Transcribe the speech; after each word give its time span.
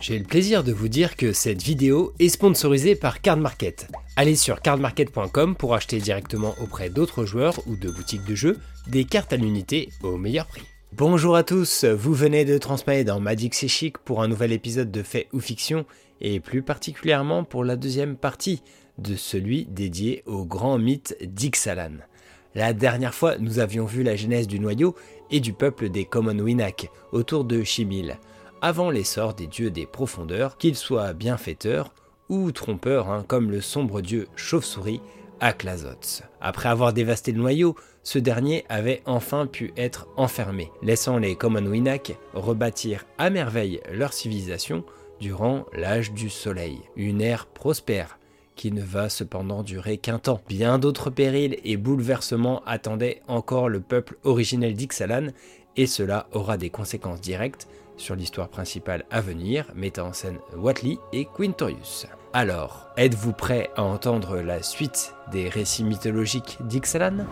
J'ai 0.00 0.18
le 0.18 0.24
plaisir 0.24 0.62
de 0.62 0.72
vous 0.72 0.88
dire 0.88 1.16
que 1.16 1.32
cette 1.32 1.62
vidéo 1.62 2.12
est 2.20 2.28
sponsorisée 2.28 2.94
par 2.94 3.20
Card 3.20 3.36
Market. 3.36 3.88
Allez 4.14 4.36
sur 4.36 4.60
cardmarket.com 4.60 5.56
pour 5.56 5.74
acheter 5.74 5.98
directement 5.98 6.54
auprès 6.62 6.88
d'autres 6.88 7.24
joueurs 7.24 7.58
ou 7.66 7.74
de 7.74 7.90
boutiques 7.90 8.24
de 8.24 8.36
jeux 8.36 8.58
des 8.86 9.04
cartes 9.04 9.32
à 9.32 9.36
l'unité 9.36 9.88
au 10.02 10.16
meilleur 10.16 10.46
prix. 10.46 10.62
Bonjour 10.92 11.34
à 11.34 11.42
tous, 11.42 11.84
vous 11.84 12.14
venez 12.14 12.44
de 12.44 12.58
transmettre 12.58 13.06
dans 13.06 13.18
Magic 13.18 13.54
C'est 13.54 13.68
Chic 13.68 13.98
pour 13.98 14.22
un 14.22 14.28
nouvel 14.28 14.52
épisode 14.52 14.92
de 14.92 15.02
Fait 15.02 15.26
ou 15.32 15.40
Fiction 15.40 15.84
et 16.20 16.38
plus 16.38 16.62
particulièrement 16.62 17.42
pour 17.42 17.64
la 17.64 17.74
deuxième 17.74 18.16
partie 18.16 18.62
de 18.98 19.16
celui 19.16 19.66
dédié 19.66 20.22
au 20.26 20.44
grand 20.44 20.78
mythe 20.78 21.16
d'Ixalan. 21.22 21.98
La 22.54 22.72
dernière 22.72 23.14
fois, 23.14 23.36
nous 23.38 23.58
avions 23.58 23.84
vu 23.84 24.02
la 24.02 24.16
genèse 24.16 24.46
du 24.46 24.60
noyau 24.60 24.94
et 25.30 25.40
du 25.40 25.52
peuple 25.52 25.90
des 25.90 26.04
Commonwenak 26.04 26.88
autour 27.12 27.44
de 27.44 27.62
Chimil, 27.62 28.18
avant 28.62 28.90
l'essor 28.90 29.34
des 29.34 29.46
dieux 29.46 29.70
des 29.70 29.86
profondeurs, 29.86 30.56
qu'ils 30.56 30.76
soient 30.76 31.12
bienfaiteurs 31.12 31.92
ou 32.28 32.52
trompeurs, 32.52 33.08
hein, 33.08 33.24
comme 33.26 33.50
le 33.50 33.60
sombre 33.60 34.00
dieu 34.00 34.28
chauve-souris 34.36 35.00
Aklazots. 35.40 36.22
Après 36.40 36.68
avoir 36.68 36.92
dévasté 36.92 37.32
le 37.32 37.38
noyau, 37.38 37.76
ce 38.02 38.18
dernier 38.18 38.64
avait 38.68 39.02
enfin 39.06 39.46
pu 39.46 39.72
être 39.76 40.08
enfermé, 40.16 40.70
laissant 40.82 41.18
les 41.18 41.36
Commonwenak 41.36 42.16
rebâtir 42.34 43.04
à 43.18 43.30
merveille 43.30 43.80
leur 43.92 44.12
civilisation 44.12 44.84
durant 45.20 45.64
l'âge 45.72 46.12
du 46.12 46.28
soleil. 46.30 46.80
Une 46.96 47.20
ère 47.20 47.46
prospère 47.46 48.18
qui 48.56 48.72
ne 48.72 48.82
va 48.82 49.08
cependant 49.08 49.62
durer 49.62 49.98
qu'un 49.98 50.18
temps. 50.18 50.40
Bien 50.48 50.78
d'autres 50.78 51.10
périls 51.10 51.58
et 51.64 51.76
bouleversements 51.76 52.62
attendaient 52.66 53.22
encore 53.28 53.68
le 53.68 53.80
peuple 53.80 54.16
originel 54.24 54.74
d'Ixalan, 54.74 55.28
et 55.76 55.86
cela 55.86 56.26
aura 56.32 56.56
des 56.56 56.70
conséquences 56.70 57.20
directes 57.20 57.68
sur 57.98 58.16
l'histoire 58.16 58.48
principale 58.48 59.04
à 59.10 59.20
venir, 59.20 59.66
mettant 59.74 60.08
en 60.08 60.12
scène 60.12 60.38
Watley 60.56 60.96
et 61.12 61.26
Quintorius. 61.26 62.06
Alors, 62.32 62.88
êtes-vous 62.96 63.32
prêt 63.32 63.70
à 63.76 63.82
entendre 63.82 64.38
la 64.38 64.62
suite 64.62 65.14
des 65.32 65.48
récits 65.48 65.84
mythologiques 65.84 66.58
d'Ixalan? 66.60 67.26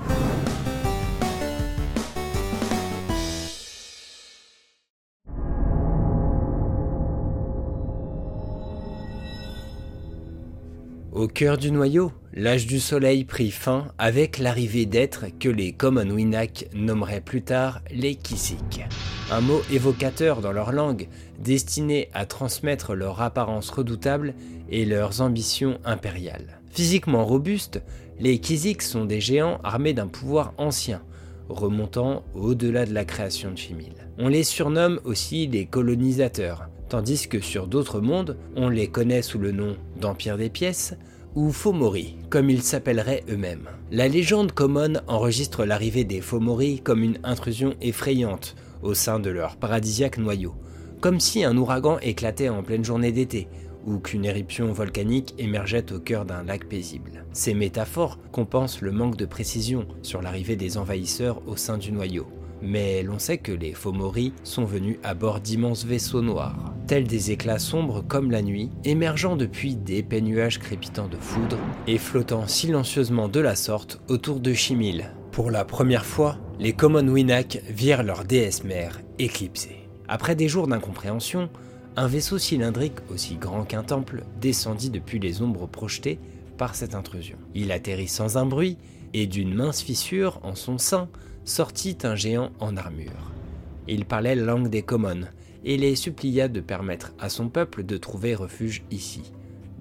Au 11.13 11.29
cœur 11.29 11.57
du 11.57 11.71
noyau, 11.71 12.13
l'âge 12.35 12.67
du 12.67 12.79
soleil 12.79 13.25
prit 13.25 13.51
fin 13.51 13.89
avec 13.97 14.39
l'arrivée 14.39 14.85
d'êtres 14.85 15.27
que 15.41 15.49
les 15.49 15.73
Commonwenak 15.73 16.67
nommeraient 16.75 17.23
plus 17.23 17.43
tard 17.43 17.81
les 17.91 18.17
Kisik. 18.17 18.85
Un 19.29 19.41
mot 19.41 19.61
évocateur 19.73 20.41
dans 20.41 20.53
leur 20.53 20.71
langue, 20.71 21.09
destiné 21.41 22.09
à 22.15 22.27
transmettre 22.27 22.95
leur 22.95 23.21
apparence 23.21 23.71
redoutable 23.71 24.35
et 24.71 24.85
leurs 24.85 25.21
ambitions 25.21 25.81
impériales. 25.85 26.61
Physiquement 26.71 27.25
robustes, 27.25 27.83
les 28.21 28.39
Kisik 28.39 28.83
sont 28.83 29.05
des 29.05 29.21
géants 29.21 29.59
armés 29.65 29.95
d'un 29.95 30.07
pouvoir 30.07 30.55
ancien, 30.59 31.03
remontant 31.49 32.23
au-delà 32.35 32.87
de 32.87 32.95
la 32.95 33.05
création 33.05 33.51
de 33.51 33.59
Chimil. 33.59 33.95
On 34.17 34.29
les 34.29 34.45
surnomme 34.45 35.01
aussi 35.05 35.49
les 35.49 35.67
colonisateurs, 35.67 36.69
tandis 36.89 37.27
que 37.27 37.41
sur 37.41 37.67
d'autres 37.67 38.01
mondes, 38.01 38.37
on 38.55 38.69
les 38.69 38.87
connaît 38.87 39.23
sous 39.23 39.41
le 39.41 39.51
nom 39.51 39.77
d'Empire 40.01 40.37
des 40.37 40.51
pièces 40.51 40.95
ou 41.35 41.51
Fomori, 41.51 42.15
comme 42.31 42.49
ils 42.49 42.63
s'appelleraient 42.63 43.25
eux-mêmes. 43.29 43.69
La 43.91 44.07
légende 44.07 44.53
common 44.53 45.01
enregistre 45.09 45.65
l'arrivée 45.65 46.05
des 46.05 46.21
Fomori 46.21 46.81
comme 46.81 47.03
une 47.03 47.19
intrusion 47.25 47.75
effrayante 47.81 48.55
au 48.83 48.95
sein 48.95 49.19
de 49.19 49.31
leur 49.31 49.57
paradisiaque 49.57 50.19
noyau, 50.19 50.55
comme 51.01 51.21
si 51.21 51.45
un 51.45 51.57
ouragan 51.57 51.99
éclatait 52.01 52.49
en 52.49 52.63
pleine 52.63 52.85
journée 52.85 53.13
d'été, 53.13 53.49
ou 53.87 53.99
qu'une 53.99 54.25
éruption 54.25 54.73
volcanique 54.73 55.35
émergeait 55.39 55.93
au 55.93 56.01
cœur 56.01 56.25
d'un 56.25 56.43
lac 56.43 56.69
paisible. 56.69 57.25
Ces 57.33 57.55
métaphores 57.55 58.19
compensent 58.33 58.81
le 58.81 58.91
manque 58.93 59.17
de 59.17 59.27
précision 59.27 59.87
sur 60.03 60.23
l'arrivée 60.23 60.57
des 60.57 60.77
envahisseurs 60.77 61.43
au 61.47 61.57
sein 61.57 61.79
du 61.79 61.93
noyau 61.93 62.27
mais 62.63 63.03
l'on 63.03 63.19
sait 63.19 63.39
que 63.39 63.53
les 63.53 63.73
Fomori 63.73 64.33
sont 64.43 64.65
venus 64.65 64.99
à 65.03 65.15
bord 65.15 65.41
d'immenses 65.41 65.85
vaisseaux 65.85 66.23
noirs, 66.23 66.75
tels 66.87 67.07
des 67.07 67.31
éclats 67.31 67.59
sombres 67.59 68.03
comme 68.07 68.31
la 68.31 68.43
nuit, 68.43 68.71
émergeant 68.85 69.37
depuis 69.37 69.77
d'épais 69.77 70.21
nuages 70.21 70.59
crépitants 70.59 71.09
de 71.09 71.17
foudre 71.17 71.59
et 71.87 71.99
flottant 71.99 72.47
silencieusement 72.47 73.29
de 73.29 73.41
la 73.41 73.57
sorte 73.57 74.01
autour 74.09 74.41
de 74.41 74.53
Chimil. 74.53 75.11
Pour 75.33 75.51
la 75.51 75.65
première 75.65 76.07
fois, 76.07 76.39
les 76.59 76.73
Common 76.73 77.07
Winak 77.07 77.61
virent 77.69 78.03
leur 78.03 78.25
déesse 78.25 78.65
mère 78.65 79.01
éclipsée. 79.19 79.77
Après 80.09 80.35
des 80.35 80.49
jours 80.49 80.69
d'incompréhension, 80.69 81.51
un 81.97 82.07
vaisseau 82.07 82.39
cylindrique 82.39 82.99
aussi 83.11 83.37
grand 83.37 83.65
qu'un 83.65 83.83
temple 83.83 84.25
descendit 84.41 84.91
depuis 84.91 85.19
les 85.19 85.43
ombres 85.43 85.67
projetées 85.67 86.19
par 86.57 86.75
cette 86.75 86.95
intrusion. 86.95 87.37
Il 87.55 87.73
atterrit 87.73 88.09
sans 88.09 88.39
un 88.39 88.47
bruit 88.47 88.79
et 89.13 89.27
d'une 89.27 89.55
mince 89.55 89.83
fissure 89.83 90.41
en 90.43 90.55
son 90.55 90.79
sein 90.79 91.09
sortit 91.45 91.99
un 92.05 92.15
géant 92.15 92.51
en 92.59 92.77
armure. 92.77 93.33
Il 93.87 94.07
parlait 94.07 94.35
la 94.35 94.45
langue 94.45 94.69
des 94.69 94.83
Commons 94.83 95.27
et 95.65 95.77
les 95.77 95.95
supplia 95.95 96.49
de 96.49 96.61
permettre 96.61 97.13
à 97.19 97.29
son 97.29 97.49
peuple 97.49 97.85
de 97.85 97.99
trouver 97.99 98.35
refuge 98.35 98.83
ici, 98.91 99.33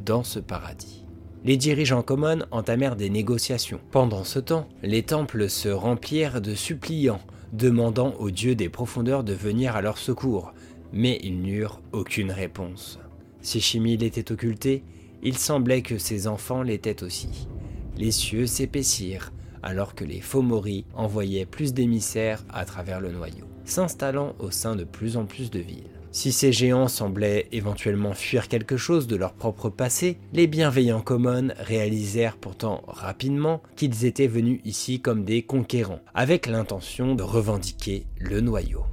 dans 0.04 0.24
ce 0.24 0.40
paradis. 0.40 1.05
Les 1.46 1.58
dirigeants 1.58 2.02
Commons 2.02 2.44
entamèrent 2.50 2.96
des 2.96 3.12
négociations. 3.12 3.80
Pendant 3.92 4.24
ce 4.24 4.40
temps, 4.40 4.68
les 4.82 5.04
temples 5.04 5.48
se 5.48 5.70
remplirent 5.70 6.42
de 6.42 6.56
suppliants, 6.56 7.22
demandant 7.54 8.16
aux 8.16 8.32
dieux 8.32 8.56
des 8.56 8.68
profondeurs 8.68 9.24
de 9.24 9.34
venir 9.34 9.76
à 9.76 9.84
leur 9.84 10.00
secours, 10.00 10.56
mais 10.92 11.20
ils 11.22 11.40
n'eurent 11.40 11.82
aucune 11.92 12.32
réponse. 12.32 12.98
Si 13.42 13.62
Chimil 13.62 14.02
était 14.04 14.32
occulté, 14.32 14.84
il 15.22 15.38
semblait 15.38 15.84
que 15.84 16.00
ses 16.00 16.26
enfants 16.26 16.64
l'étaient 16.64 17.04
aussi. 17.04 17.48
Les 17.96 18.10
cieux 18.10 18.48
s'épaissirent, 18.48 19.32
alors 19.62 19.94
que 19.94 20.04
les 20.04 20.22
Fomori 20.22 20.86
envoyaient 20.96 21.46
plus 21.46 21.76
d'émissaires 21.76 22.44
à 22.52 22.66
travers 22.66 23.00
le 23.00 23.12
noyau, 23.12 23.46
s'installant 23.66 24.34
au 24.40 24.50
sein 24.50 24.76
de 24.76 24.84
plus 24.84 25.16
en 25.16 25.26
plus 25.26 25.52
de 25.52 25.60
villes. 25.60 25.95
Si 26.16 26.32
ces 26.32 26.54
géants 26.54 26.88
semblaient 26.88 27.50
éventuellement 27.52 28.14
fuir 28.14 28.48
quelque 28.48 28.78
chose 28.78 29.06
de 29.06 29.18
leur 29.18 29.34
propre 29.34 29.70
passé, 29.70 30.18
les 30.32 30.48
bienveillants 30.48 31.02
Commons 31.02 31.50
réalisèrent 31.58 32.38
pourtant 32.38 32.84
rapidement 32.88 33.62
qu'ils 33.76 34.06
étaient 34.06 34.26
venus 34.26 34.62
ici 34.64 35.02
comme 35.02 35.26
des 35.26 35.42
conquérants, 35.42 36.00
avec 36.14 36.46
l'intention 36.48 37.16
de 37.16 37.24
revendiquer 37.24 38.06
le 38.18 38.40
noyau. 38.40 38.86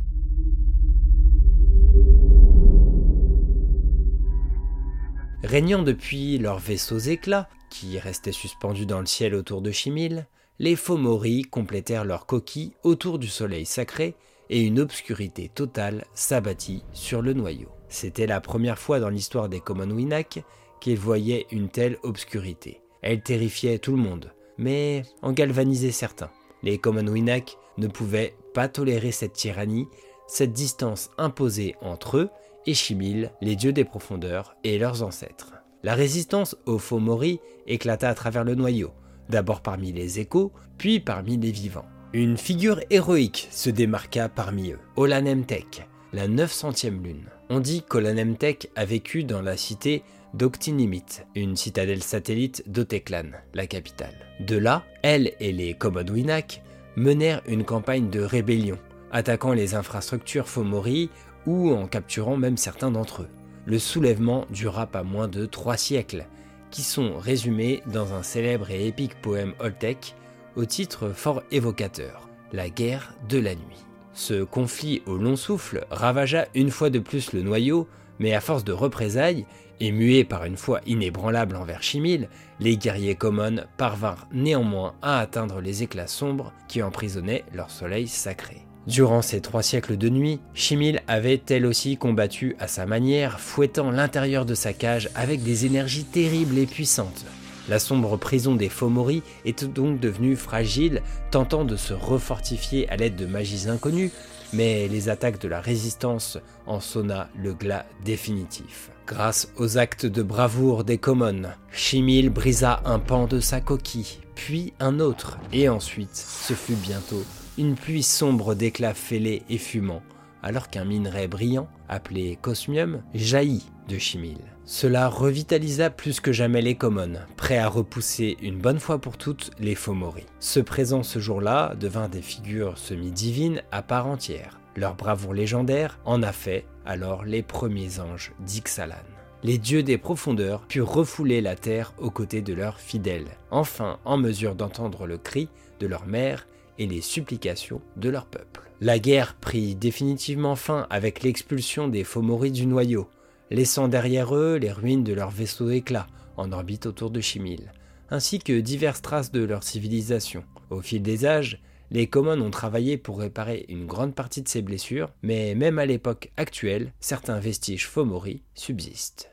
Régnant 5.45 5.85
depuis 5.85 6.39
leurs 6.39 6.59
vaisseaux 6.59 6.99
éclats, 6.99 7.49
qui 7.71 8.01
restaient 8.01 8.33
suspendus 8.33 8.85
dans 8.85 8.99
le 8.99 9.07
ciel 9.07 9.37
autour 9.37 9.63
de 9.63 9.71
Chimil, 9.71 10.27
les 10.59 10.75
Fomori 10.75 11.43
complétèrent 11.43 12.05
leur 12.05 12.27
coquille 12.27 12.73
autour 12.83 13.21
du 13.21 13.29
soleil 13.29 13.65
sacré 13.65 14.17
et 14.51 14.61
une 14.61 14.81
obscurité 14.81 15.51
totale 15.55 16.05
s'abattit 16.15 16.85
sur 16.93 17.23
le 17.23 17.33
noyau. 17.33 17.69
C'était 17.89 18.27
la 18.27 18.41
première 18.41 18.79
fois 18.79 19.01
dans 19.01 19.09
l'histoire 19.09 19.49
des 19.49 19.61
Commonwenak 19.61 20.43
qu'ils 20.81 20.99
voyaient 20.99 21.47
une 21.51 21.69
telle 21.69 21.99
obscurité. 22.03 22.81
Elle 23.03 23.23
terrifiait 23.23 23.79
tout 23.79 23.93
le 23.93 24.03
monde, 24.03 24.33
mais 24.59 25.03
en 25.23 25.33
galvanisait 25.33 25.93
certains. 25.93 26.31
Les 26.63 26.79
Commonwenak 26.79 27.57
ne 27.79 27.89
pouvaient 27.89 28.35
pas 28.55 28.69
tolérer 28.69 29.13
cette 29.13 29.33
tyrannie, 29.33 29.89
cette 30.27 30.53
distance 30.53 31.11
imposée 31.19 31.75
entre 31.81 32.17
eux 32.19 32.31
et 32.67 32.75
Chimil, 32.75 33.31
les 33.41 33.57
dieux 33.57 33.73
des 33.73 33.85
profondeurs 33.85 34.57
et 34.65 34.79
leurs 34.79 35.03
ancêtres. 35.03 35.55
La 35.83 35.95
résistance 35.95 36.57
aux 36.67 36.79
Fomori 36.79 37.41
éclata 37.67 38.09
à 38.09 38.15
travers 38.15 38.45
le 38.45 38.55
noyau, 38.55 38.93
d'abord 39.29 39.63
parmi 39.63 39.93
les 39.93 40.21
échos, 40.21 40.53
puis 40.79 41.01
parmi 41.01 41.37
les 41.37 41.51
vivants. 41.51 41.87
Une 42.15 42.37
figure 42.37 42.79
héroïque 42.91 43.49
se 43.51 43.71
démarqua 43.71 44.29
parmi 44.29 44.73
eux, 44.73 44.79
Olanemtek, 44.97 45.89
la 46.13 46.29
900e 46.29 47.03
lune. 47.03 47.25
On 47.49 47.59
dit 47.59 47.83
qu'Olanemtek 47.89 48.71
a 48.77 48.85
vécu 48.85 49.25
dans 49.25 49.41
la 49.41 49.57
cité 49.57 50.03
d'Octinimit, 50.35 51.07
une 51.35 51.57
citadelle 51.57 52.03
satellite 52.03 52.65
d'Oteklan, 52.71 53.31
la 53.55 53.67
capitale. 53.67 54.15
De 54.41 54.59
là, 54.59 54.85
elle 55.03 55.33
et 55.41 55.53
les 55.53 55.73
Komodwinak 55.73 56.63
menèrent 56.97 57.41
une 57.49 57.65
campagne 57.65 58.11
de 58.11 58.21
rébellion, 58.21 58.77
attaquant 59.11 59.55
les 59.55 59.75
infrastructures 59.75 60.51
Fomori 60.51 61.09
ou 61.47 61.71
en 61.71 61.87
capturant 61.87 62.37
même 62.37 62.59
certains 62.59 62.91
d'entre 62.91 63.23
eux. 63.23 63.31
Le 63.65 63.79
soulèvement 63.79 64.45
dura 64.51 64.87
pas 64.87 65.03
moins 65.03 65.29
de 65.29 65.47
trois 65.47 65.79
siècles, 65.79 66.27
qui 66.71 66.83
sont 66.83 67.17
résumés 67.17 67.83
dans 67.87 68.13
un 68.13 68.23
célèbre 68.23 68.71
et 68.71 68.87
épique 68.87 69.19
poème 69.23 69.55
Oltec 69.61 70.15
au 70.57 70.65
titre 70.65 71.11
fort 71.11 71.43
évocateur, 71.51 72.29
La 72.53 72.69
guerre 72.69 73.15
de 73.29 73.39
la 73.39 73.55
nuit. 73.55 73.85
Ce 74.13 74.43
conflit 74.43 75.03
au 75.07 75.17
long 75.17 75.37
souffle 75.37 75.87
ravagea 75.91 76.47
une 76.55 76.71
fois 76.71 76.91
de 76.91 76.99
plus 76.99 77.33
le 77.33 77.43
noyau, 77.43 77.89
mais 78.19 78.35
à 78.35 78.41
force 78.41 78.65
de 78.65 78.73
représailles, 78.73 79.47
et 79.81 79.91
mués 79.91 80.25
par 80.25 80.45
une 80.45 80.57
foi 80.57 80.81
inébranlable 80.87 81.57
envers 81.57 81.83
Chimil, 81.83 82.29
les 82.61 82.77
guerriers 82.77 83.17
commons 83.17 83.65
parvinrent 83.79 84.29
néanmoins 84.33 84.95
à 85.03 85.19
atteindre 85.19 85.61
les 85.61 85.83
éclats 85.83 86.07
sombres 86.07 86.53
qui 86.69 86.83
emprisonnaient 86.83 87.45
leur 87.53 87.71
soleil 87.71 88.07
sacré. 88.07 88.67
Durant 88.87 89.23
ces 89.23 89.41
trois 89.41 89.63
siècles 89.63 89.97
de 89.97 90.09
nuit, 90.09 90.41
Chimil 90.55 91.03
avait 91.09 91.41
elle 91.51 91.67
aussi 91.67 91.97
combattu 91.97 92.57
à 92.59 92.69
sa 92.69 92.85
manière, 92.85 93.41
fouettant 93.41 93.91
l'intérieur 93.91 94.45
de 94.45 94.55
sa 94.55 94.73
cage 94.73 95.09
avec 95.15 95.43
des 95.43 95.67
énergies 95.67 96.05
terribles 96.05 96.59
et 96.59 96.67
puissantes. 96.67 97.25
La 97.73 97.79
sombre 97.79 98.19
prison 98.19 98.55
des 98.55 98.69
Fomori 98.69 99.23
est 99.47 99.65
donc 99.65 99.99
devenue 99.99 100.37
fragile, 100.37 101.01
tentant 101.31 101.65
de 101.65 101.77
se 101.77 101.95
refortifier 101.95 102.87
à 102.91 102.97
l'aide 102.97 103.17
de 103.17 103.25
magies 103.25 103.71
inconnues, 103.71 104.11
mais 104.53 104.89
les 104.89 105.09
attaques 105.09 105.41
de 105.41 105.49
la 105.49 105.59
résistance 105.59 106.37
en 106.67 106.81
sonna 106.81 107.31
le 107.35 107.55
glas 107.55 107.87
définitif. 108.05 108.91
Grâce 109.07 109.51
aux 109.57 109.79
actes 109.79 110.05
de 110.05 110.23
bravoure 110.23 110.85
des 110.85 110.99
Commons, 110.99 111.49
Chimil 111.73 112.29
brisa 112.29 112.83
un 112.85 112.99
pan 112.99 113.27
de 113.27 113.41
sa 113.41 113.63
coquille, 113.63 114.19
puis 114.35 114.75
un 114.79 115.01
autre, 115.01 115.39
et 115.55 115.71
ensuite 115.71 116.15
ce 116.15 116.53
fut 116.53 116.75
bientôt 116.75 117.25
une 117.57 117.75
pluie 117.75 118.03
sombre 118.03 118.55
d'éclats 118.55 118.93
fêlés 118.93 119.45
et 119.49 119.57
fumants, 119.57 120.03
alors 120.43 120.69
qu'un 120.69 120.85
minerai 120.85 121.29
brillant, 121.29 121.69
appelé 121.89 122.39
cosmium, 122.41 123.03
jaillit 123.15 123.67
de 123.89 123.99
Chimil. 123.99 124.39
Cela 124.65 125.09
revitalisa 125.09 125.91
plus 125.91 126.21
que 126.21 126.33
jamais 126.33 126.63
les 126.63 126.77
Commons, 126.77 127.19
prêts 127.37 127.59
à 127.59 127.69
repousser 127.69 128.37
une 128.43 128.59
bonne 128.59 128.79
fois 128.79 129.01
pour 129.01 129.17
toutes 129.17 129.51
les 129.59 129.75
Fomori. 129.75 130.25
Ce 130.41 130.61
présent 130.61 131.03
ce 131.03 131.19
jour-là 131.19 131.75
devint 131.79 132.09
des 132.09 132.23
figures 132.23 132.79
semi-divines 132.79 133.63
à 133.73 133.83
part 133.83 134.07
entière. 134.07 134.61
Leur 134.77 134.95
bravoure 134.95 135.35
légendaire 135.35 135.99
en 136.05 136.23
a 136.23 136.33
fait 136.33 136.65
alors 136.87 137.25
les 137.25 137.43
premiers 137.43 138.01
anges 138.01 138.33
d'Ixalan. 138.41 138.95
Les 139.43 139.59
dieux 139.59 139.83
des 139.83 139.99
profondeurs 139.99 140.63
purent 140.63 140.93
refouler 140.93 141.41
la 141.41 141.57
terre 141.57 141.93
aux 141.99 142.11
côtés 142.11 142.43
de 142.43 142.55
leurs 142.55 142.79
fidèles, 142.79 143.37
enfin 143.51 143.99
en 144.05 144.17
mesure 144.17 144.55
d'entendre 144.55 145.07
le 145.07 145.19
cri 145.19 145.49
de 145.81 145.89
leur 145.89 146.07
mère 146.07 146.47
et 146.79 146.87
les 146.87 147.01
supplications 147.01 147.81
de 147.97 148.09
leur 148.09 148.27
peuple. 148.27 148.63
La 148.81 148.99
guerre 148.99 149.35
prit 149.35 149.75
définitivement 149.75 150.57
fin 150.57 150.87
avec 150.91 151.23
l'expulsion 151.23 151.89
des 151.89 152.05
Fomori 152.05 152.51
du 152.51 152.67
noyau, 152.67 153.09
laissant 153.51 153.89
derrière 153.89 154.35
eux 154.35 154.57
les 154.57 154.73
ruines 154.73 155.05
de 155.05 155.13
leur 155.13 155.31
vaisseau 155.31 155.71
éclat 155.71 156.07
en 156.37 156.53
orbite 156.53 156.87
autour 156.87 157.11
de 157.11 157.21
Chimil, 157.21 157.73
ainsi 158.11 158.39
que 158.39 158.59
diverses 158.61 159.03
traces 159.03 159.31
de 159.31 159.45
leur 159.45 159.63
civilisation. 159.63 160.45
Au 160.71 160.81
fil 160.81 161.03
des 161.03 161.27
âges, 161.27 161.61
les 161.91 162.07
Commons 162.07 162.41
ont 162.41 162.51
travaillé 162.51 162.97
pour 162.97 163.19
réparer 163.19 163.67
une 163.69 163.87
grande 163.87 164.15
partie 164.15 164.43
de 164.43 164.49
ces 164.49 164.63
blessures, 164.63 165.11
mais 165.23 165.55
même 165.55 165.79
à 165.79 165.87
l'époque 165.87 166.31
actuelle, 166.37 166.93
certains 167.01 167.39
vestiges 167.39 167.87
Fomori 167.87 168.43
subsistent. 168.55 169.32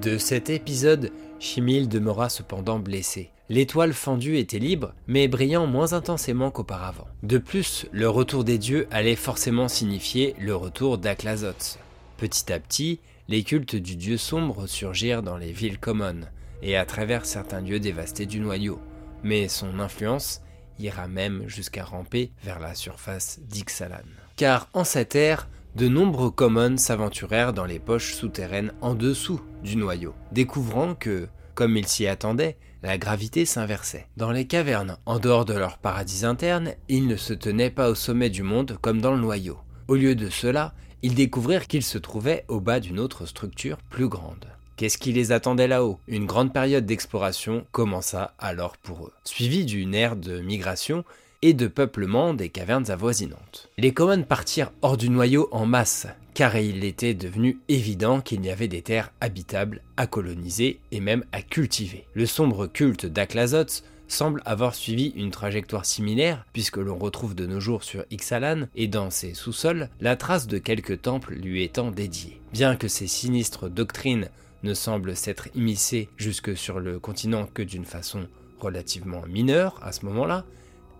De 0.00 0.16
cet 0.16 0.48
épisode, 0.48 1.10
Chimil 1.40 1.88
demeura 1.88 2.28
cependant 2.28 2.78
blessé. 2.78 3.32
L'étoile 3.48 3.92
fendue 3.92 4.36
était 4.36 4.60
libre, 4.60 4.94
mais 5.08 5.26
brillant 5.26 5.66
moins 5.66 5.92
intensément 5.92 6.52
qu'auparavant. 6.52 7.08
De 7.24 7.38
plus, 7.38 7.84
le 7.90 8.08
retour 8.08 8.44
des 8.44 8.58
dieux 8.58 8.86
allait 8.92 9.16
forcément 9.16 9.66
signifier 9.66 10.36
le 10.38 10.54
retour 10.54 10.98
d'Aklazoth. 10.98 11.80
Petit 12.16 12.52
à 12.52 12.60
petit, 12.60 13.00
les 13.26 13.42
cultes 13.42 13.74
du 13.74 13.96
dieu 13.96 14.18
sombre 14.18 14.68
surgirent 14.68 15.24
dans 15.24 15.36
les 15.36 15.50
villes 15.50 15.80
communes 15.80 16.30
et 16.62 16.76
à 16.76 16.86
travers 16.86 17.26
certains 17.26 17.60
lieux 17.60 17.80
dévastés 17.80 18.26
du 18.26 18.38
noyau, 18.38 18.78
mais 19.24 19.48
son 19.48 19.80
influence 19.80 20.42
ira 20.78 21.08
même 21.08 21.42
jusqu'à 21.48 21.82
ramper 21.82 22.30
vers 22.44 22.60
la 22.60 22.76
surface 22.76 23.40
d'Ixalan. 23.48 24.06
Car 24.36 24.68
en 24.74 24.84
cette 24.84 25.16
ère, 25.16 25.48
de 25.78 25.86
nombreux 25.86 26.32
commons 26.32 26.76
s'aventurèrent 26.76 27.52
dans 27.52 27.64
les 27.64 27.78
poches 27.78 28.14
souterraines 28.14 28.72
en 28.80 28.96
dessous 28.96 29.40
du 29.62 29.76
noyau, 29.76 30.12
découvrant 30.32 30.96
que, 30.96 31.28
comme 31.54 31.76
ils 31.76 31.86
s'y 31.86 32.08
attendaient, 32.08 32.56
la 32.82 32.98
gravité 32.98 33.44
s'inversait. 33.44 34.08
Dans 34.16 34.32
les 34.32 34.48
cavernes, 34.48 34.96
en 35.06 35.20
dehors 35.20 35.44
de 35.44 35.54
leur 35.54 35.78
paradis 35.78 36.24
interne, 36.24 36.72
ils 36.88 37.06
ne 37.06 37.14
se 37.14 37.32
tenaient 37.32 37.70
pas 37.70 37.90
au 37.90 37.94
sommet 37.94 38.28
du 38.28 38.42
monde 38.42 38.76
comme 38.82 39.00
dans 39.00 39.12
le 39.12 39.20
noyau. 39.20 39.56
Au 39.86 39.94
lieu 39.94 40.16
de 40.16 40.28
cela, 40.30 40.74
ils 41.02 41.14
découvrirent 41.14 41.68
qu'ils 41.68 41.84
se 41.84 41.98
trouvaient 41.98 42.44
au 42.48 42.58
bas 42.58 42.80
d'une 42.80 42.98
autre 42.98 43.24
structure 43.24 43.76
plus 43.88 44.08
grande. 44.08 44.46
Qu'est-ce 44.76 44.98
qui 44.98 45.12
les 45.12 45.30
attendait 45.30 45.68
là-haut? 45.68 46.00
Une 46.08 46.26
grande 46.26 46.52
période 46.52 46.86
d'exploration 46.86 47.64
commença 47.70 48.34
alors 48.40 48.76
pour 48.78 49.06
eux, 49.06 49.12
suivie 49.22 49.64
d'une 49.64 49.94
ère 49.94 50.16
de 50.16 50.40
migration 50.40 51.04
et 51.42 51.54
de 51.54 51.66
peuplement 51.66 52.34
des 52.34 52.48
cavernes 52.48 52.90
avoisinantes. 52.90 53.68
Les 53.78 53.92
Commons 53.92 54.22
partirent 54.22 54.72
hors 54.82 54.96
du 54.96 55.08
noyau 55.10 55.48
en 55.52 55.66
masse, 55.66 56.06
car 56.34 56.56
il 56.56 56.84
était 56.84 57.14
devenu 57.14 57.58
évident 57.68 58.20
qu'il 58.20 58.44
y 58.44 58.50
avait 58.50 58.68
des 58.68 58.82
terres 58.82 59.12
habitables 59.20 59.82
à 59.96 60.06
coloniser 60.06 60.80
et 60.92 61.00
même 61.00 61.24
à 61.32 61.42
cultiver. 61.42 62.04
Le 62.14 62.26
sombre 62.26 62.66
culte 62.66 63.06
d'Aklazoth 63.06 63.84
semble 64.08 64.42
avoir 64.46 64.74
suivi 64.74 65.12
une 65.16 65.30
trajectoire 65.30 65.84
similaire, 65.84 66.44
puisque 66.52 66.78
l'on 66.78 66.96
retrouve 66.96 67.34
de 67.34 67.46
nos 67.46 67.60
jours 67.60 67.84
sur 67.84 68.04
Ixalan 68.10 68.66
et 68.74 68.88
dans 68.88 69.10
ses 69.10 69.34
sous-sols 69.34 69.88
la 70.00 70.16
trace 70.16 70.46
de 70.46 70.58
quelques 70.58 71.02
temples 71.02 71.34
lui 71.34 71.62
étant 71.62 71.90
dédiés. 71.90 72.40
Bien 72.52 72.76
que 72.76 72.88
ces 72.88 73.06
sinistres 73.06 73.68
doctrines 73.68 74.30
ne 74.62 74.74
semblent 74.74 75.14
s'être 75.14 75.48
immiscées 75.54 76.08
jusque 76.16 76.56
sur 76.56 76.80
le 76.80 76.98
continent 76.98 77.48
que 77.52 77.62
d'une 77.62 77.84
façon 77.84 78.26
relativement 78.58 79.22
mineure 79.28 79.78
à 79.82 79.92
ce 79.92 80.04
moment-là, 80.06 80.44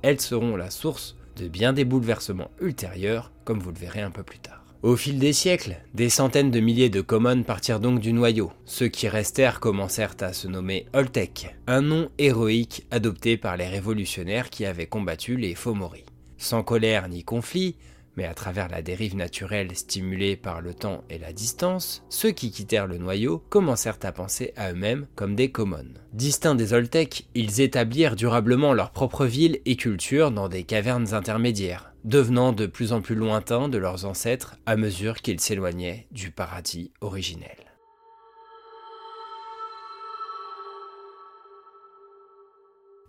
elles 0.02 0.20
seront 0.20 0.56
la 0.56 0.70
source 0.70 1.16
de 1.36 1.48
bien 1.48 1.72
des 1.72 1.84
bouleversements 1.84 2.50
ultérieurs, 2.60 3.32
comme 3.44 3.60
vous 3.60 3.70
le 3.70 3.78
verrez 3.78 4.00
un 4.00 4.10
peu 4.10 4.22
plus 4.22 4.38
tard. 4.38 4.64
Au 4.82 4.94
fil 4.94 5.18
des 5.18 5.32
siècles, 5.32 5.76
des 5.94 6.08
centaines 6.08 6.52
de 6.52 6.60
milliers 6.60 6.88
de 6.88 7.00
commons 7.00 7.42
partirent 7.42 7.80
donc 7.80 7.98
du 7.98 8.12
noyau. 8.12 8.52
Ceux 8.64 8.86
qui 8.86 9.08
restèrent 9.08 9.58
commencèrent 9.58 10.14
à 10.20 10.32
se 10.32 10.46
nommer 10.46 10.86
Oltec, 10.92 11.56
un 11.66 11.80
nom 11.80 12.10
héroïque 12.18 12.86
adopté 12.92 13.36
par 13.36 13.56
les 13.56 13.66
révolutionnaires 13.66 14.50
qui 14.50 14.64
avaient 14.66 14.86
combattu 14.86 15.36
les 15.36 15.56
Fomori. 15.56 16.04
Sans 16.36 16.62
colère 16.62 17.08
ni 17.08 17.24
conflit, 17.24 17.74
mais 18.19 18.25
à 18.25 18.35
travers 18.35 18.69
la 18.69 18.82
dérive 18.82 19.15
naturelle 19.15 19.76
stimulée 19.76 20.35
par 20.35 20.61
le 20.61 20.75
temps 20.75 21.05
et 21.09 21.19
la 21.19 21.32
distance, 21.32 22.03
ceux 22.09 22.32
qui 22.32 22.50
quittèrent 22.50 22.88
le 22.88 22.99
noyau 22.99 23.44
commencèrent 23.49 24.00
à 24.03 24.11
penser 24.11 24.53
à 24.56 24.73
eux-mêmes 24.73 25.06
comme 25.15 25.37
des 25.37 25.53
commons. 25.53 25.94
Distincts 26.15 26.56
des 26.56 26.73
Oltecs, 26.73 27.29
ils 27.37 27.61
établirent 27.61 28.17
durablement 28.17 28.73
leur 28.73 28.91
propre 28.91 29.25
ville 29.25 29.61
et 29.67 29.76
culture 29.76 30.32
dans 30.32 30.49
des 30.49 30.65
cavernes 30.65 31.15
intermédiaires, 31.15 31.93
devenant 32.05 32.53
de 32.53 32.67
plus 32.67 32.93
en 32.93 33.03
plus 33.03 33.15
lointains 33.15 33.69
de 33.69 33.79
leurs 33.79 34.05
ancêtres 34.05 34.56
à 34.67 34.75
mesure 34.75 35.23
qu'ils 35.23 35.38
s'éloignaient 35.38 36.09
du 36.11 36.32
paradis 36.32 36.91
originel. 37.00 37.68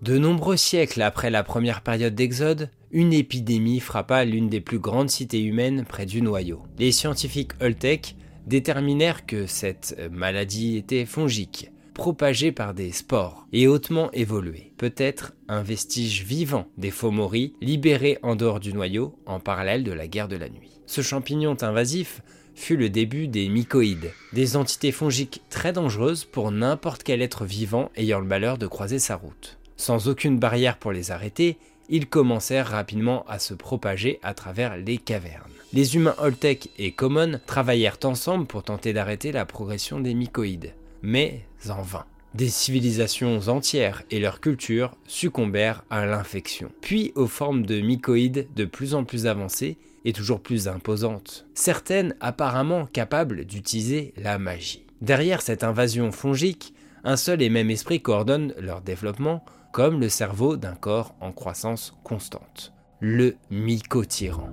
De 0.02 0.18
nombreux 0.18 0.56
siècles 0.56 1.02
après 1.02 1.30
la 1.30 1.44
première 1.44 1.82
période 1.82 2.16
d'Exode, 2.16 2.70
une 2.92 3.12
épidémie 3.12 3.82
frappa 3.82 4.24
l'une 4.24 4.48
des 4.48 4.62
plus 4.62 4.80
grandes 4.80 5.10
cités 5.10 5.44
humaines 5.44 5.84
près 5.84 6.06
du 6.06 6.22
noyau. 6.22 6.64
Les 6.78 6.94
scientifiques 6.94 7.52
Oltec 7.62 8.16
déterminèrent 8.48 9.26
que 9.26 9.46
cette 9.46 10.00
maladie 10.10 10.78
était 10.78 11.06
fongique, 11.06 11.74
propagée 11.94 12.54
par 12.54 12.74
des 12.74 12.94
spores 12.94 13.46
et 13.52 13.68
hautement 13.68 14.10
évoluée, 14.14 14.72
peut-être 14.78 15.34
un 15.50 15.64
vestige 15.64 16.24
vivant 16.24 16.66
des 16.78 16.92
Fomori 16.92 17.54
libérés 17.60 18.20
en 18.24 18.38
dehors 18.38 18.62
du 18.62 18.72
noyau 18.72 19.20
en 19.26 19.42
parallèle 19.42 19.84
de 19.84 19.92
la 19.92 20.08
guerre 20.08 20.30
de 20.30 20.38
la 20.38 20.48
nuit. 20.48 20.80
Ce 20.86 21.02
champignon 21.02 21.58
invasif 21.60 22.22
fut 22.56 22.78
le 22.78 22.90
début 22.90 23.28
des 23.28 23.50
mycoïdes, 23.50 24.14
des 24.32 24.56
entités 24.56 24.94
fongiques 24.94 25.42
très 25.50 25.74
dangereuses 25.74 26.24
pour 26.24 26.52
n'importe 26.52 27.04
quel 27.04 27.22
être 27.22 27.44
vivant 27.44 27.92
ayant 27.98 28.20
le 28.20 28.26
malheur 28.26 28.58
de 28.58 28.66
croiser 28.66 29.00
sa 29.00 29.18
route. 29.18 29.59
Sans 29.80 30.10
aucune 30.10 30.38
barrière 30.38 30.76
pour 30.78 30.92
les 30.92 31.10
arrêter, 31.10 31.58
ils 31.88 32.08
commencèrent 32.08 32.68
rapidement 32.68 33.26
à 33.30 33.40
se 33.40 33.54
propager 33.54 34.20
à 34.24 34.34
travers 34.34 34.76
les 34.76 34.98
cavernes. 34.98 35.54
Les 35.72 35.96
humains 35.96 36.16
Oltec 36.18 36.70
et 36.78 36.92
Common 36.92 37.40
travaillèrent 37.46 37.98
ensemble 38.04 38.46
pour 38.46 38.64
tenter 38.64 38.92
d'arrêter 38.92 39.32
la 39.32 39.46
progression 39.46 40.02
des 40.02 40.14
mycoïdes, 40.14 40.74
mais 41.02 41.46
en 41.70 41.82
vain. 41.82 42.04
Des 42.34 42.50
civilisations 42.50 43.48
entières 43.48 44.04
et 44.12 44.20
leur 44.20 44.42
culture 44.42 44.98
succombèrent 45.08 45.86
à 45.90 46.06
l'infection, 46.06 46.70
puis 46.82 47.14
aux 47.16 47.28
formes 47.28 47.66
de 47.66 47.80
mycoïdes 47.80 48.50
de 48.58 48.66
plus 48.66 48.94
en 48.94 49.06
plus 49.06 49.28
avancées 49.28 49.78
et 50.04 50.12
toujours 50.12 50.42
plus 50.42 50.68
imposantes, 50.68 51.46
certaines 51.54 52.16
apparemment 52.20 52.86
capables 52.86 53.46
d'utiliser 53.46 54.14
la 54.18 54.40
magie. 54.40 54.84
Derrière 55.00 55.42
cette 55.42 55.64
invasion 55.64 56.12
fongique, 56.12 56.74
un 57.06 57.16
seul 57.16 57.42
et 57.42 57.50
même 57.50 57.70
esprit 57.70 58.02
coordonne 58.02 58.54
leur 58.60 58.82
développement 58.82 59.42
comme 59.72 60.00
le 60.00 60.10
cerveau 60.10 60.58
d'un 60.58 60.76
corps 60.76 61.16
en 61.22 61.32
croissance 61.32 61.96
constante, 62.04 62.74
le 63.00 63.36
mycotyran. 63.50 64.50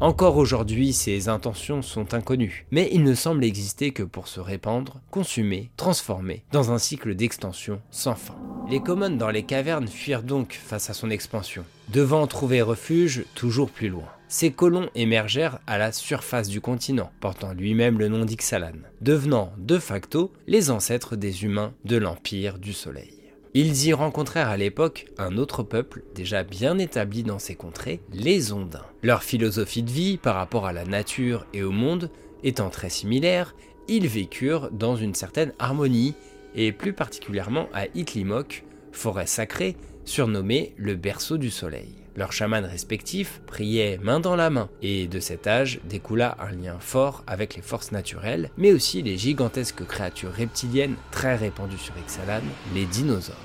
Encore 0.00 0.36
aujourd'hui, 0.36 0.92
ses 0.92 1.28
intentions 1.28 1.82
sont 1.82 2.14
inconnues, 2.14 2.66
mais 2.70 2.88
il 2.92 3.02
ne 3.02 3.14
semble 3.14 3.42
exister 3.42 3.90
que 3.90 4.04
pour 4.04 4.28
se 4.28 4.38
répandre, 4.38 5.00
consumer, 5.10 5.72
transformer, 5.76 6.44
dans 6.52 6.70
un 6.70 6.78
cycle 6.78 7.16
d'extension 7.16 7.80
sans 7.90 8.14
fin. 8.14 8.36
Les 8.70 8.80
commons 8.80 9.16
dans 9.16 9.30
les 9.30 9.42
cavernes 9.42 9.88
fuirent 9.88 10.22
donc 10.22 10.52
face 10.52 10.88
à 10.88 10.94
son 10.94 11.10
expansion, 11.10 11.64
devant 11.88 12.26
trouver 12.28 12.62
refuge 12.62 13.24
toujours 13.34 13.70
plus 13.70 13.88
loin. 13.88 14.08
Ces 14.28 14.52
colons 14.52 14.88
émergèrent 14.94 15.58
à 15.66 15.78
la 15.78 15.90
surface 15.90 16.48
du 16.48 16.60
continent, 16.60 17.10
portant 17.18 17.52
lui-même 17.52 17.98
le 17.98 18.08
nom 18.08 18.24
d'Ixalan, 18.24 18.76
devenant 19.00 19.52
de 19.56 19.78
facto 19.78 20.32
les 20.46 20.70
ancêtres 20.70 21.16
des 21.16 21.44
humains 21.44 21.72
de 21.84 21.96
l'Empire 21.96 22.58
du 22.58 22.72
Soleil. 22.72 23.17
Ils 23.54 23.86
y 23.86 23.92
rencontrèrent 23.92 24.48
à 24.48 24.56
l'époque 24.56 25.06
un 25.16 25.38
autre 25.38 25.62
peuple 25.62 26.02
déjà 26.14 26.44
bien 26.44 26.78
établi 26.78 27.22
dans 27.22 27.38
ces 27.38 27.54
contrées, 27.54 28.00
les 28.12 28.52
Ondins. 28.52 28.84
Leur 29.02 29.22
philosophie 29.22 29.82
de 29.82 29.90
vie 29.90 30.16
par 30.18 30.34
rapport 30.34 30.66
à 30.66 30.72
la 30.72 30.84
nature 30.84 31.46
et 31.54 31.62
au 31.62 31.70
monde 31.70 32.10
étant 32.44 32.70
très 32.70 32.90
similaire, 32.90 33.54
ils 33.88 34.06
vécurent 34.06 34.70
dans 34.70 34.96
une 34.96 35.14
certaine 35.14 35.54
harmonie, 35.58 36.14
et 36.54 36.72
plus 36.72 36.92
particulièrement 36.92 37.68
à 37.72 37.86
Itlimok, 37.94 38.64
forêt 38.92 39.26
sacrée 39.26 39.76
surnommée 40.04 40.74
le 40.76 40.94
berceau 40.94 41.38
du 41.38 41.50
soleil. 41.50 41.94
Leurs 42.18 42.32
chamans 42.32 42.62
respectifs 42.68 43.40
priaient 43.46 43.96
main 44.02 44.18
dans 44.18 44.34
la 44.34 44.50
main, 44.50 44.68
et 44.82 45.06
de 45.06 45.20
cet 45.20 45.46
âge 45.46 45.78
découla 45.88 46.36
un 46.40 46.50
lien 46.50 46.76
fort 46.80 47.22
avec 47.28 47.54
les 47.54 47.62
forces 47.62 47.92
naturelles, 47.92 48.50
mais 48.56 48.72
aussi 48.72 49.02
les 49.02 49.16
gigantesques 49.16 49.86
créatures 49.86 50.32
reptiliennes 50.32 50.96
très 51.12 51.36
répandues 51.36 51.78
sur 51.78 51.94
Ixalan, 51.96 52.42
les 52.74 52.86
dinosaures. 52.86 53.36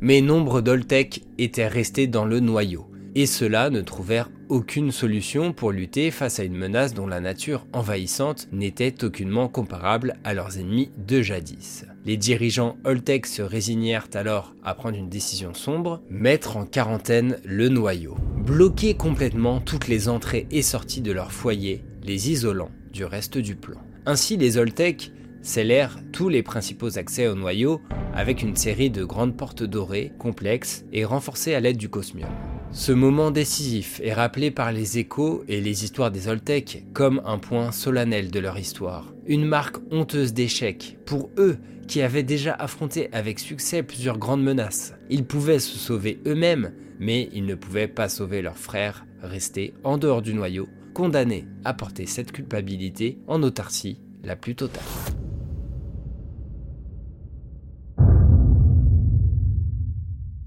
Mais 0.00 0.22
nombre 0.22 0.62
d'Oltec 0.62 1.22
étaient 1.36 1.68
restés 1.68 2.06
dans 2.06 2.24
le 2.24 2.40
noyau, 2.40 2.86
et 3.14 3.26
ceux-là 3.26 3.68
ne 3.68 3.82
trouvèrent 3.82 4.30
aucune 4.52 4.92
solution 4.92 5.54
pour 5.54 5.72
lutter 5.72 6.10
face 6.10 6.38
à 6.38 6.44
une 6.44 6.54
menace 6.54 6.92
dont 6.92 7.06
la 7.06 7.20
nature 7.20 7.64
envahissante 7.72 8.48
n'était 8.52 9.02
aucunement 9.02 9.48
comparable 9.48 10.18
à 10.24 10.34
leurs 10.34 10.58
ennemis 10.58 10.90
de 10.98 11.22
jadis. 11.22 11.86
Les 12.04 12.18
dirigeants 12.18 12.76
Oltec 12.84 13.26
se 13.26 13.40
résignèrent 13.40 14.08
alors 14.12 14.54
à 14.62 14.74
prendre 14.74 14.98
une 14.98 15.08
décision 15.08 15.54
sombre, 15.54 16.02
mettre 16.10 16.58
en 16.58 16.66
quarantaine 16.66 17.38
le 17.46 17.70
noyau, 17.70 18.14
bloquer 18.44 18.92
complètement 18.92 19.58
toutes 19.58 19.88
les 19.88 20.10
entrées 20.10 20.46
et 20.50 20.60
sorties 20.60 21.00
de 21.00 21.12
leur 21.12 21.32
foyer, 21.32 21.82
les 22.02 22.30
isolant 22.30 22.70
du 22.92 23.06
reste 23.06 23.38
du 23.38 23.56
plan. 23.56 23.80
Ainsi 24.04 24.36
les 24.36 24.58
Oltec 24.58 25.12
scellèrent 25.40 25.98
tous 26.12 26.28
les 26.28 26.42
principaux 26.42 26.98
accès 26.98 27.26
au 27.26 27.34
noyau 27.34 27.80
avec 28.12 28.42
une 28.42 28.56
série 28.56 28.90
de 28.90 29.02
grandes 29.02 29.34
portes 29.34 29.62
dorées, 29.62 30.12
complexes 30.18 30.84
et 30.92 31.06
renforcées 31.06 31.54
à 31.54 31.60
l'aide 31.60 31.78
du 31.78 31.88
cosmium. 31.88 32.28
Ce 32.72 32.90
moment 32.90 33.30
décisif 33.30 34.00
est 34.02 34.14
rappelé 34.14 34.50
par 34.50 34.72
les 34.72 34.96
échos 34.96 35.44
et 35.46 35.60
les 35.60 35.84
histoires 35.84 36.10
des 36.10 36.28
Oltecs 36.28 36.84
comme 36.94 37.20
un 37.26 37.36
point 37.38 37.70
solennel 37.70 38.30
de 38.30 38.40
leur 38.40 38.58
histoire. 38.58 39.12
Une 39.26 39.44
marque 39.44 39.76
honteuse 39.90 40.32
d'échec 40.32 40.96
pour 41.04 41.28
eux 41.36 41.58
qui 41.86 42.00
avaient 42.00 42.22
déjà 42.22 42.54
affronté 42.54 43.10
avec 43.12 43.40
succès 43.40 43.82
plusieurs 43.82 44.16
grandes 44.16 44.42
menaces. 44.42 44.94
Ils 45.10 45.26
pouvaient 45.26 45.58
se 45.58 45.76
sauver 45.76 46.18
eux-mêmes, 46.26 46.72
mais 46.98 47.28
ils 47.34 47.44
ne 47.44 47.54
pouvaient 47.54 47.88
pas 47.88 48.08
sauver 48.08 48.40
leurs 48.40 48.56
frères 48.56 49.04
restés 49.22 49.74
en 49.84 49.98
dehors 49.98 50.22
du 50.22 50.32
noyau, 50.32 50.66
condamnés 50.94 51.44
à 51.64 51.74
porter 51.74 52.06
cette 52.06 52.32
culpabilité 52.32 53.18
en 53.26 53.42
autarcie 53.42 54.00
la 54.24 54.34
plus 54.34 54.54
totale. 54.54 54.82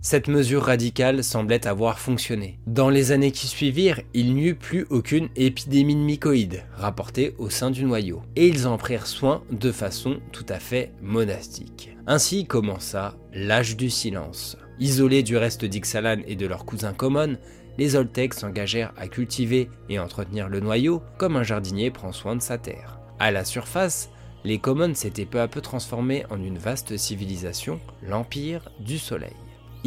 Cette 0.05 0.27
mesure 0.27 0.61
radicale 0.61 1.23
semblait 1.23 1.65
avoir 1.65 1.97
fonctionné. 1.97 2.59
Dans 2.67 2.91
les 2.91 3.11
années 3.11 3.31
qui 3.31 3.47
suivirent, 3.47 4.01
il 4.13 4.35
n'y 4.35 4.49
eut 4.49 4.55
plus 4.55 4.85
aucune 4.91 5.29
épidémie 5.35 5.95
de 5.95 6.01
mycoïdes 6.01 6.63
rapportée 6.75 7.33
au 7.39 7.49
sein 7.49 7.71
du 7.71 7.85
noyau, 7.85 8.21
et 8.35 8.47
ils 8.47 8.67
en 8.67 8.77
prirent 8.77 9.07
soin 9.07 9.41
de 9.49 9.71
façon 9.71 10.19
tout 10.31 10.45
à 10.47 10.59
fait 10.59 10.91
monastique. 11.01 11.97
Ainsi 12.05 12.45
commença 12.45 13.15
l'âge 13.33 13.77
du 13.77 13.89
silence. 13.89 14.57
Isolés 14.79 15.23
du 15.23 15.37
reste 15.37 15.65
d'Ixalan 15.65 16.21
et 16.27 16.35
de 16.35 16.45
leurs 16.45 16.65
cousins 16.65 16.93
communs, 16.93 17.37
les 17.79 17.95
Oltecs 17.95 18.35
s'engagèrent 18.35 18.93
à 18.97 19.07
cultiver 19.07 19.71
et 19.89 19.97
entretenir 19.97 20.49
le 20.49 20.59
noyau 20.59 21.01
comme 21.17 21.35
un 21.35 21.41
jardinier 21.41 21.89
prend 21.89 22.11
soin 22.11 22.35
de 22.35 22.43
sa 22.43 22.59
terre. 22.59 22.99
À 23.17 23.31
la 23.31 23.43
surface, 23.43 24.11
les 24.43 24.59
Commons 24.59 24.93
s'étaient 24.93 25.25
peu 25.25 25.41
à 25.41 25.47
peu 25.47 25.61
transformés 25.61 26.25
en 26.29 26.39
une 26.39 26.59
vaste 26.59 26.95
civilisation, 26.95 27.79
l'Empire 28.03 28.69
du 28.79 28.99
Soleil. 28.99 29.33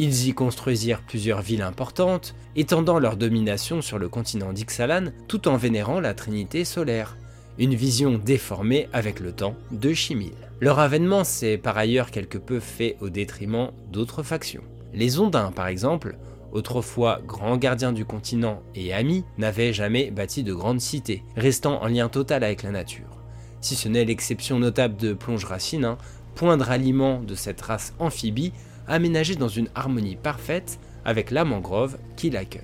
Ils 0.01 0.29
y 0.29 0.33
construisirent 0.33 1.01
plusieurs 1.01 1.41
villes 1.41 1.61
importantes, 1.61 2.33
étendant 2.55 2.99
leur 2.99 3.17
domination 3.17 3.81
sur 3.81 3.99
le 3.99 4.07
continent 4.07 4.53
d'Ixalan 4.53 5.11
tout 5.27 5.49
en 5.49 5.57
vénérant 5.57 5.99
la 5.99 6.13
Trinité 6.13 6.63
solaire, 6.63 7.17
une 7.57 7.75
vision 7.75 8.17
déformée 8.17 8.87
avec 8.93 9.19
le 9.19 9.33
temps 9.33 9.55
de 9.71 9.93
Chimil. 9.93 10.31
Leur 10.61 10.79
avènement 10.79 11.25
s'est 11.25 11.57
par 11.57 11.77
ailleurs 11.77 12.11
quelque 12.11 12.37
peu 12.37 12.61
fait 12.61 12.95
au 13.01 13.09
détriment 13.09 13.71
d'autres 13.91 14.23
factions. 14.23 14.63
Les 14.93 15.19
Ondins, 15.19 15.51
par 15.51 15.67
exemple, 15.67 16.15
autrefois 16.53 17.19
grands 17.27 17.57
gardiens 17.57 17.91
du 17.91 18.05
continent 18.05 18.63
et 18.75 18.93
amis, 18.93 19.25
n'avaient 19.37 19.73
jamais 19.73 20.11
bâti 20.11 20.43
de 20.43 20.53
grandes 20.53 20.79
cités, 20.79 21.23
restant 21.35 21.83
en 21.83 21.87
lien 21.87 22.07
total 22.07 22.45
avec 22.45 22.63
la 22.63 22.71
nature. 22.71 23.17
Si 23.59 23.75
ce 23.75 23.89
n'est 23.89 24.05
l'exception 24.05 24.59
notable 24.59 24.95
de 24.95 25.11
Plonge 25.11 25.43
Racine, 25.43 25.83
hein, 25.83 25.97
point 26.35 26.55
de 26.55 26.63
ralliement 26.63 27.19
de 27.19 27.35
cette 27.35 27.59
race 27.59 27.93
amphibie 27.99 28.53
aménagé 28.89 29.35
dans 29.35 29.47
une 29.47 29.69
harmonie 29.75 30.17
parfaite 30.17 30.79
avec 31.05 31.31
la 31.31 31.45
mangrove 31.45 31.97
qui 32.15 32.29
l'accueille. 32.29 32.63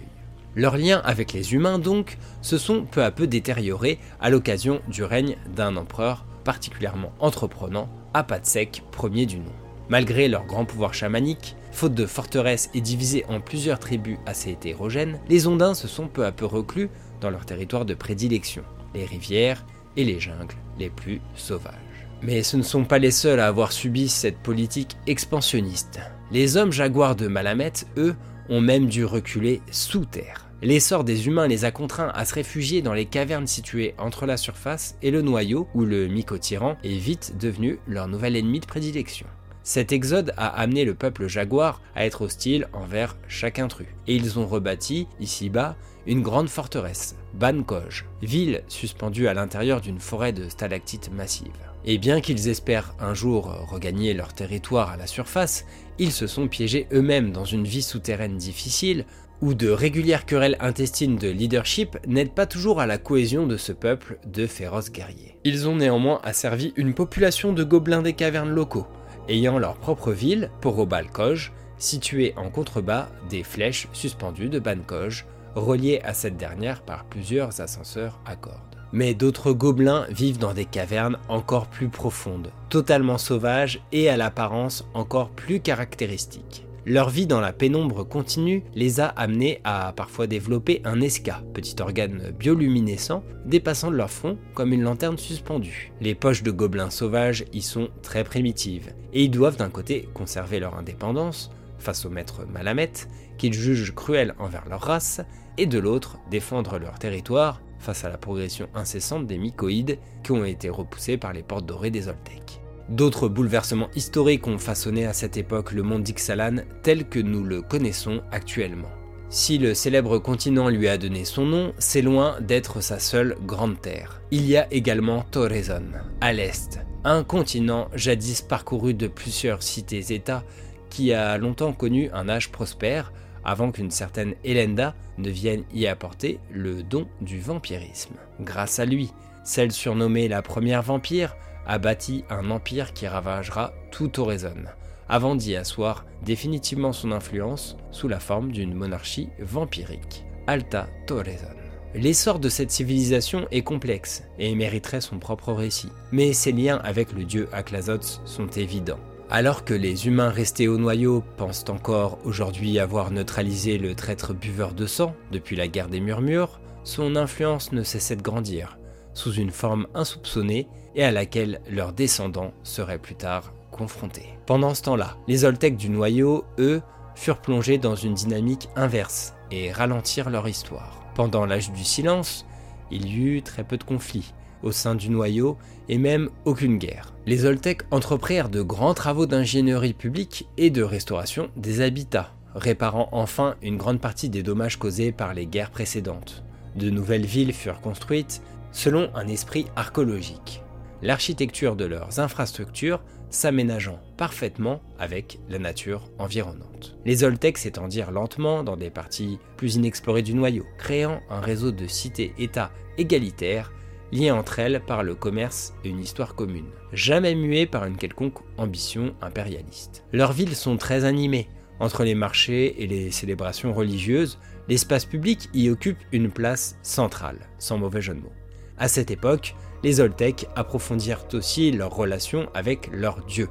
Leurs 0.56 0.78
liens 0.78 1.02
avec 1.04 1.34
les 1.34 1.54
humains 1.54 1.80
donc 1.80 2.18
se 2.42 2.58
sont 2.58 2.86
peu 2.86 3.04
à 3.04 3.12
peu 3.12 3.28
détériorés 3.28 4.00
à 4.22 4.30
l'occasion 4.30 4.82
du 4.88 5.04
règne 5.04 5.36
d'un 5.56 5.76
empereur 5.76 6.26
particulièrement 6.46 7.12
entreprenant, 7.20 7.90
Apatsek, 8.14 8.84
premier 8.92 9.26
du 9.26 9.38
nom. 9.38 9.52
Malgré 9.90 10.30
leur 10.30 10.46
grand 10.46 10.64
pouvoir 10.66 10.94
chamanique, 10.94 11.56
faute 11.72 11.94
de 11.94 12.06
forteresses 12.06 12.70
et 12.74 12.82
divisés 12.82 13.26
en 13.28 13.42
plusieurs 13.42 13.80
tribus 13.80 14.18
assez 14.26 14.52
hétérogènes, 14.52 15.20
les 15.28 15.48
Ondins 15.48 15.74
se 15.74 15.88
sont 15.88 16.08
peu 16.08 16.26
à 16.26 16.32
peu 16.32 16.46
reclus 16.46 16.90
dans 17.20 17.30
leur 17.30 17.46
territoire 17.46 17.86
de 17.86 17.94
prédilection, 17.94 18.64
les 18.94 19.06
rivières 19.06 19.66
et 19.98 20.06
les 20.06 20.20
jungles 20.20 20.56
les 20.80 20.90
plus 20.90 21.20
sauvages. 21.36 21.74
Mais 22.22 22.44
ce 22.44 22.58
ne 22.58 22.64
sont 22.64 22.86
pas 22.86 23.00
les 23.00 23.12
seuls 23.12 23.40
à 23.40 23.48
avoir 23.48 23.72
subi 23.72 24.08
cette 24.08 24.38
politique 24.38 24.96
expansionniste. 25.06 26.00
Les 26.32 26.58
hommes 26.58 26.72
jaguars 26.72 27.16
de 27.16 27.28
Malamet, 27.28 27.74
eux, 27.98 28.16
ont 28.50 28.62
même 28.62 28.88
dû 28.88 29.06
reculer 29.06 29.62
sous 29.72 30.06
terre. 30.06 30.48
L'essor 30.62 31.04
des 31.04 31.28
humains 31.28 31.48
les 31.48 31.66
a 31.66 31.72
contraints 31.72 32.12
à 32.16 32.26
se 32.26 32.34
réfugier 32.34 32.82
dans 32.82 32.94
les 32.94 33.06
cavernes 33.06 33.46
situées 33.46 33.94
entre 34.00 34.26
la 34.26 34.38
surface 34.38 34.98
et 35.04 35.12
le 35.12 35.22
noyau, 35.22 35.68
où 35.76 35.86
le 35.86 36.08
myco-tyran 36.08 36.78
est 36.84 36.98
vite 36.98 37.38
devenu 37.40 37.78
leur 37.88 38.08
nouvel 38.08 38.36
ennemi 38.36 38.60
de 38.60 38.66
prédilection. 38.66 39.28
Cet 39.62 39.92
exode 39.92 40.34
a 40.38 40.48
amené 40.48 40.86
le 40.86 40.96
peuple 40.96 41.28
jaguar 41.28 41.82
à 41.96 42.06
être 42.06 42.22
hostile 42.22 42.68
envers 42.74 43.18
chaque 43.28 43.60
intrus, 43.60 43.88
et 44.08 44.16
ils 44.16 44.40
ont 44.40 44.48
rebâti, 44.48 45.08
ici-bas, 45.20 45.76
une 46.08 46.22
grande 46.22 46.50
forteresse, 46.50 47.16
Bankoj, 47.34 48.06
ville 48.22 48.64
suspendue 48.68 49.28
à 49.28 49.34
l'intérieur 49.34 49.82
d'une 49.82 50.00
forêt 50.00 50.34
de 50.34 50.50
stalactites 50.50 51.12
massives. 51.12 51.75
Et 51.86 51.98
bien 52.00 52.20
qu'ils 52.20 52.50
espèrent 52.50 52.96
un 53.00 53.14
jour 53.14 53.68
regagner 53.70 54.14
leur 54.14 54.34
territoire 54.34 54.90
à 54.90 54.98
la 54.98 55.08
surface, 55.08 55.66
ils 56.00 56.12
se 56.12 56.28
sont 56.28 56.48
piégés 56.48 56.88
eux-mêmes 56.92 57.32
dans 57.32 57.46
une 57.46 57.66
vie 57.66 57.84
souterraine 57.84 58.38
difficile, 58.38 59.06
où 59.42 59.54
de 59.54 59.70
régulières 59.70 60.26
querelles 60.26 60.58
intestines 60.60 61.18
de 61.18 61.30
leadership 61.30 61.98
n'aident 62.08 62.34
pas 62.34 62.48
toujours 62.48 62.80
à 62.80 62.88
la 62.88 62.98
cohésion 62.98 63.46
de 63.46 63.58
ce 63.58 63.72
peuple 63.72 64.18
de 64.26 64.48
féroces 64.48 64.92
guerriers. 64.92 65.38
Ils 65.44 65.68
ont 65.68 65.76
néanmoins 65.76 66.22
asservi 66.24 66.74
une 66.76 66.94
population 66.94 67.54
de 67.54 67.64
gobelins 67.64 68.02
des 68.02 68.14
cavernes 68.14 68.50
locaux, 68.50 68.88
ayant 69.30 69.60
leur 69.60 69.76
propre 69.76 70.12
ville, 70.12 70.50
Porobalkoj, 70.62 71.52
située 71.78 72.34
en 72.38 72.50
contrebas 72.50 73.10
des 73.30 73.44
flèches 73.44 73.88
suspendues 73.94 74.50
de 74.50 74.60
Bankoj, 74.60 75.26
reliées 75.56 76.02
à 76.04 76.14
cette 76.14 76.38
dernière 76.38 76.82
par 76.82 77.06
plusieurs 77.06 77.62
ascenseurs 77.62 78.20
à 78.26 78.36
cordes. 78.36 78.75
Mais 78.94 79.14
d'autres 79.14 79.52
gobelins 79.52 80.06
vivent 80.10 80.40
dans 80.40 80.54
des 80.54 80.66
cavernes 80.66 81.18
encore 81.28 81.68
plus 81.68 81.90
profondes, 81.90 82.52
totalement 82.70 83.18
sauvages 83.18 83.82
et 83.92 84.10
à 84.10 84.18
l'apparence 84.18 84.88
encore 84.94 85.30
plus 85.30 85.60
caractéristiques. 85.60 86.66
Leur 86.88 87.10
vie 87.10 87.26
dans 87.26 87.42
la 87.42 87.52
pénombre 87.52 88.08
continue 88.08 88.64
les 88.76 89.00
a 89.00 89.08
amenés 89.08 89.60
à 89.64 89.92
parfois 89.96 90.28
développer 90.28 90.82
un 90.86 91.02
esca, 91.02 91.42
petit 91.52 91.76
organe 91.82 92.32
bioluminescent 92.38 93.24
dépassant 93.44 93.90
de 93.90 93.96
leur 93.96 94.12
front 94.12 94.38
comme 94.54 94.72
une 94.72 94.84
lanterne 94.84 95.18
suspendue. 95.18 95.92
Les 96.00 96.14
poches 96.14 96.44
de 96.44 96.52
gobelins 96.52 96.92
sauvages 96.92 97.46
y 97.54 97.64
sont 97.64 97.90
très 98.04 98.24
primitives, 98.24 98.94
et 99.14 99.24
ils 99.24 99.32
doivent 99.32 99.58
d'un 99.58 99.72
côté 99.72 100.08
conserver 100.14 100.60
leur 100.60 100.78
indépendance 100.78 101.50
face 101.80 102.06
au 102.06 102.12
maître 102.12 102.46
Malamet, 102.54 102.92
qu'ils 103.40 103.54
jugent 103.54 103.96
cruel 103.96 104.36
envers 104.38 104.70
leur 104.70 104.82
race, 104.82 105.22
et 105.58 105.66
de 105.66 105.80
l'autre 105.80 106.20
défendre 106.30 106.78
leur 106.78 107.00
territoire 107.00 107.62
face 107.86 108.04
à 108.04 108.10
la 108.10 108.18
progression 108.18 108.68
incessante 108.74 109.28
des 109.28 109.38
mycoïdes 109.38 110.00
qui 110.24 110.32
ont 110.32 110.44
été 110.44 110.70
repoussés 110.70 111.18
par 111.18 111.34
les 111.34 111.44
portes 111.44 111.66
dorées 111.66 111.92
des 111.92 112.08
Oltecs. 112.08 112.60
D'autres 112.90 113.30
bouleversements 113.30 113.90
historiques 113.96 114.48
ont 114.48 114.58
façonné 114.58 115.06
à 115.06 115.14
cette 115.14 115.38
époque 115.38 115.72
le 115.72 115.84
monde 115.84 116.04
d'Ixalan 116.04 116.58
tel 116.84 117.08
que 117.08 117.20
nous 117.20 117.44
le 117.44 117.62
connaissons 117.62 118.22
actuellement. 118.32 118.90
Si 119.30 119.58
le 119.58 119.74
célèbre 119.74 120.20
continent 120.20 120.70
lui 120.70 120.88
a 120.88 120.98
donné 120.98 121.26
son 121.26 121.46
nom, 121.46 121.74
c'est 121.78 122.02
loin 122.02 122.40
d'être 122.42 122.82
sa 122.82 123.00
seule 123.00 123.36
grande 123.46 123.82
terre. 123.82 124.22
Il 124.32 124.46
y 124.46 124.58
a 124.58 124.72
également 124.72 125.24
Torrezon, 125.32 125.84
à 126.22 126.32
l'est, 126.32 126.80
un 127.04 127.24
continent 127.24 127.90
jadis 127.94 128.42
parcouru 128.42 128.94
de 128.94 129.08
plusieurs 129.08 129.64
cités-États 129.64 130.44
qui 130.90 131.14
a 131.14 131.38
longtemps 131.38 131.74
connu 131.74 132.10
un 132.14 132.30
âge 132.30 132.52
prospère 132.52 133.12
avant 133.46 133.72
qu'une 133.72 133.92
certaine 133.92 134.34
Elenda 134.44 134.96
ne 135.18 135.30
vienne 135.30 135.64
y 135.74 135.88
apporter 135.88 136.40
le 136.52 136.84
don 136.84 137.08
du 137.22 137.40
vampirisme. 137.40 138.16
Grâce 138.42 138.80
à 138.80 138.86
lui, 138.86 139.12
celle 139.44 139.72
surnommée 139.72 140.28
la 140.28 140.42
première 140.42 140.82
vampire, 140.82 141.36
a 141.68 141.78
bâti 141.78 142.24
un 142.30 142.52
empire 142.52 142.94
qui 142.94 143.08
ravagera 143.08 143.74
tout 143.92 144.20
Horizon, 144.20 144.66
avant 145.10 145.36
d'y 145.36 145.56
asseoir 145.56 146.06
définitivement 146.24 146.94
son 146.94 147.12
influence 147.12 147.78
sous 147.92 148.08
la 148.08 148.20
forme 148.20 148.52
d'une 148.52 148.74
monarchie 148.74 149.30
vampirique, 149.40 150.26
Alta 150.48 150.88
Torrezon. 151.08 151.48
L'essor 151.94 152.40
de 152.40 152.50
cette 152.50 152.72
civilisation 152.72 153.48
est 153.52 153.62
complexe 153.62 154.24
et 154.38 154.54
mériterait 154.54 155.00
son 155.00 155.18
propre 155.18 155.54
récit, 155.54 155.92
mais 156.12 156.34
ses 156.34 156.52
liens 156.52 156.82
avec 156.84 157.14
le 157.14 157.24
dieu 157.24 157.48
Aklazots 157.54 158.20
sont 158.26 158.48
évidents. 158.48 159.00
Alors 159.30 159.66
que 159.66 159.74
les 159.74 160.06
humains 160.06 160.30
restés 160.30 160.68
au 160.68 160.78
noyau 160.78 161.24
pensent 161.36 161.66
encore 161.70 162.20
aujourd'hui 162.26 162.78
avoir 162.78 163.10
neutralisé 163.10 163.80
le 163.80 163.96
traître 163.96 164.36
buveur 164.36 164.74
de 164.74 164.86
sang 164.86 165.16
depuis 165.32 165.56
la 165.56 165.68
guerre 165.68 165.90
des 165.90 166.00
murmures, 166.00 166.60
son 166.84 167.16
influence 167.16 167.72
ne 167.72 167.82
cessait 167.82 168.16
de 168.16 168.22
grandir, 168.22 168.78
sous 169.16 169.34
une 169.34 169.50
forme 169.50 169.88
insoupçonnée 169.96 170.68
et 170.94 171.04
à 171.04 171.12
laquelle 171.12 171.60
leurs 171.68 171.92
descendants 171.92 172.54
seraient 172.64 173.00
plus 173.00 173.16
tard 173.16 173.52
confrontés. 173.72 174.30
Pendant 174.46 174.76
ce 174.76 174.84
temps-là, 174.84 175.18
les 175.28 175.44
Oltecs 175.44 175.76
du 175.76 175.90
noyau, 175.90 176.46
eux, 176.60 176.82
furent 177.16 177.42
plongés 177.42 177.80
dans 177.80 177.96
une 177.96 178.14
dynamique 178.14 178.70
inverse 178.76 179.34
et 179.50 179.72
ralentirent 179.72 180.30
leur 180.30 180.48
histoire. 180.48 181.04
Pendant 181.16 181.48
l'âge 181.48 181.72
du 181.72 181.84
silence, 181.84 182.46
il 182.92 183.08
y 183.08 183.16
eut 183.16 183.42
très 183.42 183.64
peu 183.64 183.78
de 183.78 183.84
conflits 183.84 184.34
au 184.62 184.72
sein 184.72 184.96
du 184.96 185.10
noyau 185.10 185.58
et 185.90 185.98
même 185.98 186.30
aucune 186.46 186.78
guerre. 186.78 187.14
Les 187.26 187.46
Oltecs 187.46 187.84
entreprirent 187.92 188.50
de 188.50 188.62
grands 188.62 188.94
travaux 188.94 189.26
d'ingénierie 189.26 189.94
publique 189.94 190.48
et 190.58 190.70
de 190.70 190.84
restauration 190.84 191.50
des 191.56 191.82
habitats, 191.82 192.34
réparant 192.54 193.10
enfin 193.12 193.56
une 193.62 193.78
grande 193.78 194.00
partie 194.00 194.30
des 194.30 194.44
dommages 194.44 194.78
causés 194.78 195.12
par 195.12 195.34
les 195.34 195.46
guerres 195.46 195.72
précédentes. 195.72 196.44
De 196.76 196.90
nouvelles 196.90 197.26
villes 197.26 197.54
furent 197.54 197.82
construites 197.82 198.42
selon 198.72 199.10
un 199.16 199.28
esprit 199.28 199.66
archéologique, 199.76 200.62
l'architecture 201.02 201.76
de 201.76 201.86
leurs 201.86 202.20
infrastructures 202.20 203.02
s'aménageant 203.30 204.00
parfaitement 204.18 204.82
avec 205.00 205.40
la 205.50 205.60
nature 205.60 206.10
environnante. 206.20 206.98
Les 207.06 207.24
Oltecs 207.24 207.58
s'étendirent 207.58 208.12
lentement 208.12 208.64
dans 208.64 208.78
des 208.78 208.90
parties 208.90 209.40
plus 209.58 209.76
inexplorées 209.76 210.22
du 210.22 210.34
noyau, 210.34 210.66
créant 210.78 211.22
un 211.30 211.42
réseau 211.42 211.72
de 211.72 211.88
cités-États 211.88 212.72
égalitaires 212.98 213.72
liées 214.12 214.32
entre 214.32 214.60
elles 214.60 214.82
par 214.86 215.04
le 215.04 215.16
commerce 215.16 215.74
et 215.84 215.90
une 215.90 216.00
histoire 216.00 216.36
commune, 216.36 216.70
jamais 216.94 217.36
muées 217.36 217.66
par 217.66 217.86
une 217.86 217.98
quelconque 217.98 218.40
ambition 218.58 219.14
impérialiste. 219.22 220.04
Leurs 220.14 220.34
villes 220.34 220.56
sont 220.56 220.78
très 220.78 221.06
animées. 221.06 221.50
Entre 221.80 222.04
les 222.04 222.16
marchés 222.16 222.82
et 222.82 222.88
les 222.88 223.12
célébrations 223.12 223.74
religieuses, 223.74 224.40
l'espace 224.68 225.06
public 225.06 225.50
y 225.54 225.70
occupe 225.70 226.00
une 226.12 226.32
place 226.32 226.78
centrale, 226.84 227.50
sans 227.60 227.78
mauvais 227.78 228.02
jeu 228.02 228.14
de 228.14 228.22
mots. 228.22 228.34
À 228.78 228.88
cette 228.88 229.12
époque, 229.12 229.56
les 229.84 230.00
Oltecs 230.00 230.48
approfondirent 230.56 231.26
aussi 231.34 231.72
leur 231.72 231.94
relation 231.96 232.50
avec 232.54 232.90
leur 232.92 233.24
dieu, 233.26 233.50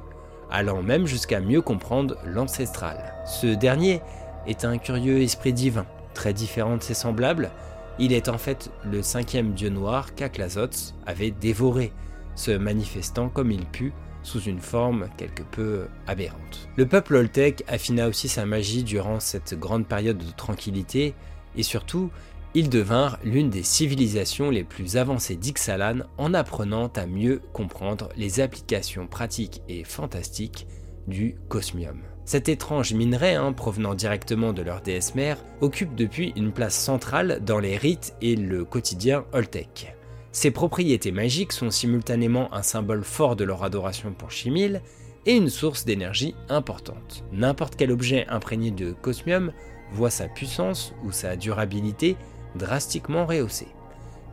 allant 0.51 0.81
même 0.81 1.05
jusqu'à 1.05 1.39
mieux 1.39 1.61
comprendre 1.61 2.17
l'ancestral. 2.25 3.13
Ce 3.25 3.47
dernier 3.47 4.01
est 4.47 4.65
un 4.65 4.77
curieux 4.77 5.21
esprit 5.21 5.53
divin, 5.53 5.85
très 6.13 6.33
différent 6.33 6.77
de 6.77 6.83
ses 6.83 6.93
semblables, 6.93 7.51
il 7.99 8.13
est 8.13 8.29
en 8.29 8.37
fait 8.37 8.71
le 8.83 9.01
cinquième 9.01 9.53
dieu 9.53 9.69
noir 9.69 10.15
qu'Aklazots 10.15 10.93
avait 11.05 11.31
dévoré, 11.31 11.93
se 12.35 12.51
manifestant 12.51 13.29
comme 13.29 13.51
il 13.51 13.65
put 13.65 13.93
sous 14.23 14.41
une 14.41 14.59
forme 14.59 15.07
quelque 15.17 15.43
peu 15.43 15.87
aberrante. 16.07 16.67
Le 16.75 16.87
peuple 16.87 17.15
Oltec 17.15 17.63
affina 17.67 18.07
aussi 18.07 18.27
sa 18.27 18.45
magie 18.45 18.83
durant 18.83 19.19
cette 19.19 19.57
grande 19.57 19.87
période 19.87 20.17
de 20.17 20.31
tranquillité 20.31 21.13
et 21.55 21.63
surtout, 21.63 22.09
ils 22.53 22.69
devinrent 22.69 23.19
l'une 23.23 23.49
des 23.49 23.63
civilisations 23.63 24.49
les 24.49 24.63
plus 24.63 24.97
avancées 24.97 25.35
d'Ixalan 25.35 25.99
en 26.17 26.33
apprenant 26.33 26.87
à 26.95 27.05
mieux 27.05 27.41
comprendre 27.53 28.09
les 28.15 28.39
applications 28.39 29.07
pratiques 29.07 29.61
et 29.67 29.83
fantastiques 29.83 30.67
du 31.07 31.35
cosmium. 31.49 32.01
Cet 32.25 32.49
étrange 32.49 32.93
minerai, 32.93 33.35
hein, 33.35 33.53
provenant 33.53 33.93
directement 33.93 34.51
de 34.51 34.63
leur 34.63 34.81
déesse 34.81 35.13
mère, 35.13 35.37
occupe 35.61 35.93
depuis 35.93 36.33
une 36.35 36.51
place 36.51 36.75
centrale 36.75 37.39
dans 37.45 37.59
les 37.59 37.77
rites 37.77 38.15
et 38.19 38.35
le 38.35 38.65
quotidien 38.65 39.25
Oltec. 39.31 39.95
Ses 40.31 40.49
propriétés 40.49 41.11
magiques 41.11 41.53
sont 41.53 41.69
simultanément 41.69 42.53
un 42.53 42.63
symbole 42.63 43.03
fort 43.03 43.35
de 43.35 43.43
leur 43.43 43.63
adoration 43.63 44.11
pour 44.11 44.31
Chimil 44.31 44.81
et 45.27 45.35
une 45.35 45.49
source 45.49 45.85
d'énergie 45.85 46.35
importante. 46.49 47.23
N'importe 47.31 47.75
quel 47.75 47.91
objet 47.91 48.25
imprégné 48.27 48.71
de 48.71 48.91
cosmium 48.91 49.53
voit 49.91 50.09
sa 50.09 50.27
puissance 50.27 50.93
ou 51.03 51.11
sa 51.11 51.35
durabilité 51.35 52.17
drastiquement 52.55 53.25
rehaussée. 53.25 53.69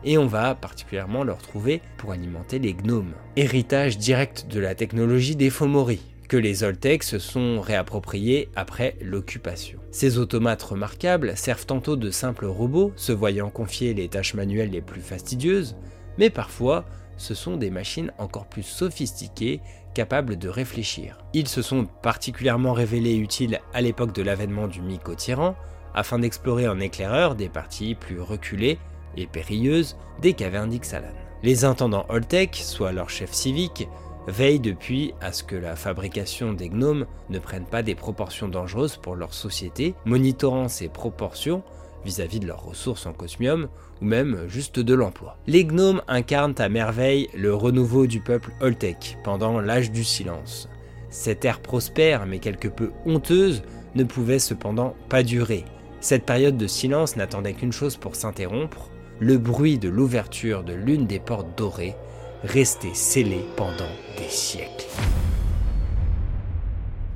Et 0.03 0.17
on 0.17 0.25
va 0.25 0.55
particulièrement 0.55 1.23
le 1.23 1.31
retrouver 1.31 1.81
pour 1.97 2.11
alimenter 2.11 2.59
les 2.59 2.73
gnomes. 2.73 3.13
Héritage 3.35 3.97
direct 3.97 4.47
de 4.49 4.59
la 4.59 4.75
technologie 4.75 5.37
des 5.37 5.49
Fomori, 5.49 6.12
que 6.27 6.37
les 6.37 6.63
Oltecs 6.63 7.03
se 7.03 7.19
sont 7.19 7.61
réappropriés 7.61 8.49
après 8.55 8.95
l'occupation. 9.01 9.79
Ces 9.91 10.17
automates 10.17 10.63
remarquables 10.63 11.37
servent 11.37 11.65
tantôt 11.65 11.95
de 11.95 12.11
simples 12.11 12.45
robots, 12.45 12.93
se 12.95 13.11
voyant 13.11 13.49
confier 13.49 13.93
les 13.93 14.07
tâches 14.07 14.33
manuelles 14.33 14.71
les 14.71 14.81
plus 14.81 15.01
fastidieuses, 15.01 15.75
mais 16.17 16.29
parfois 16.29 16.85
ce 17.17 17.33
sont 17.33 17.57
des 17.57 17.69
machines 17.69 18.11
encore 18.17 18.47
plus 18.47 18.63
sophistiquées 18.63 19.61
capables 19.93 20.37
de 20.37 20.49
réfléchir. 20.49 21.17
Ils 21.33 21.47
se 21.47 21.61
sont 21.61 21.85
particulièrement 22.01 22.73
révélés 22.73 23.15
utiles 23.15 23.59
à 23.73 23.81
l'époque 23.81 24.13
de 24.13 24.23
l'avènement 24.23 24.67
du 24.67 24.81
myco-tyran, 24.81 25.55
afin 25.93 26.19
d'explorer 26.19 26.67
en 26.67 26.79
éclaireur 26.79 27.35
des 27.35 27.49
parties 27.49 27.95
plus 27.95 28.19
reculées 28.19 28.79
et 29.15 29.27
périlleuses 29.27 29.95
des 30.21 30.33
cavernes 30.33 30.71
d'Ixalan. 30.71 31.13
Les 31.43 31.65
intendants 31.65 32.05
Oltec, 32.09 32.55
soit 32.55 32.93
leurs 32.93 33.09
chefs 33.09 33.33
civiques, 33.33 33.87
veille 34.27 34.59
depuis 34.59 35.13
à 35.21 35.31
ce 35.31 35.43
que 35.43 35.55
la 35.55 35.75
fabrication 35.75 36.53
des 36.53 36.69
gnomes 36.69 37.05
ne 37.29 37.39
prenne 37.39 37.65
pas 37.65 37.83
des 37.83 37.95
proportions 37.95 38.47
dangereuses 38.47 38.97
pour 38.97 39.15
leur 39.15 39.33
société, 39.33 39.95
monitorant 40.05 40.67
ces 40.67 40.87
proportions 40.87 41.63
vis-à-vis 42.05 42.39
de 42.39 42.47
leurs 42.47 42.63
ressources 42.63 43.05
en 43.05 43.13
cosmium 43.13 43.67
ou 44.01 44.05
même 44.05 44.47
juste 44.47 44.79
de 44.79 44.93
l'emploi. 44.93 45.37
Les 45.47 45.65
gnomes 45.65 46.01
incarnent 46.07 46.55
à 46.57 46.69
merveille 46.69 47.29
le 47.33 47.53
renouveau 47.53 48.07
du 48.07 48.19
peuple 48.19 48.51
Oltec 48.61 49.17
pendant 49.23 49.59
l'âge 49.59 49.91
du 49.91 50.03
silence. 50.03 50.69
Cette 51.09 51.45
ère 51.45 51.61
prospère 51.61 52.25
mais 52.25 52.39
quelque 52.39 52.67
peu 52.67 52.91
honteuse 53.05 53.63
ne 53.95 54.03
pouvait 54.03 54.39
cependant 54.39 54.95
pas 55.09 55.23
durer. 55.23 55.63
Cette 56.01 56.25
période 56.25 56.57
de 56.57 56.67
silence 56.67 57.15
n'attendait 57.15 57.53
qu'une 57.53 57.71
chose 57.71 57.95
pour 57.95 58.15
s'interrompre, 58.15 58.89
le 59.19 59.37
bruit 59.37 59.77
de 59.77 59.89
l'ouverture 59.89 60.63
de 60.63 60.73
l'une 60.73 61.05
des 61.05 61.19
portes 61.19 61.57
dorées 61.57 61.95
resté 62.43 62.93
scellé 62.93 63.45
pendant 63.55 63.89
des 64.17 64.29
siècles. 64.29 64.85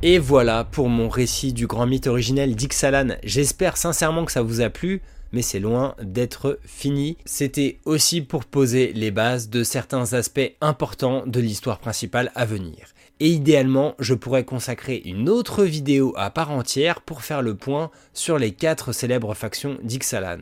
Et 0.02 0.20
voilà 0.20 0.64
pour 0.64 0.90
mon 0.90 1.10
récit 1.10 1.54
du 1.54 1.68
grand 1.68 1.86
mythe 1.86 2.08
originel 2.08 2.56
d'Ixalan. 2.56 3.16
J'espère 3.24 3.78
sincèrement 3.78 4.26
que 4.26 4.32
ça 4.32 4.42
vous 4.42 4.62
a 4.62 4.70
plu, 4.70 5.02
mais 5.34 5.42
c'est 5.42 5.60
loin 5.60 5.96
d'être 6.02 6.60
fini. 6.66 7.18
C'était 7.26 7.80
aussi 7.84 8.22
pour 8.22 8.46
poser 8.46 8.94
les 8.94 9.12
bases 9.12 9.50
de 9.50 9.64
certains 9.64 10.14
aspects 10.14 10.54
importants 10.62 11.24
de 11.26 11.40
l'histoire 11.40 11.80
principale 11.80 12.32
à 12.36 12.46
venir. 12.46 12.94
Et 13.20 13.30
idéalement, 13.30 13.96
je 14.00 14.14
pourrais 14.14 14.46
consacrer 14.46 15.02
une 15.04 15.28
autre 15.28 15.64
vidéo 15.64 16.14
à 16.16 16.30
part 16.30 16.52
entière 16.52 17.02
pour 17.02 17.24
faire 17.24 17.42
le 17.42 17.56
point 17.56 17.90
sur 18.14 18.38
les 18.38 18.52
quatre 18.52 18.92
célèbres 18.92 19.34
factions 19.34 19.78
d'Ixalan. 19.84 20.38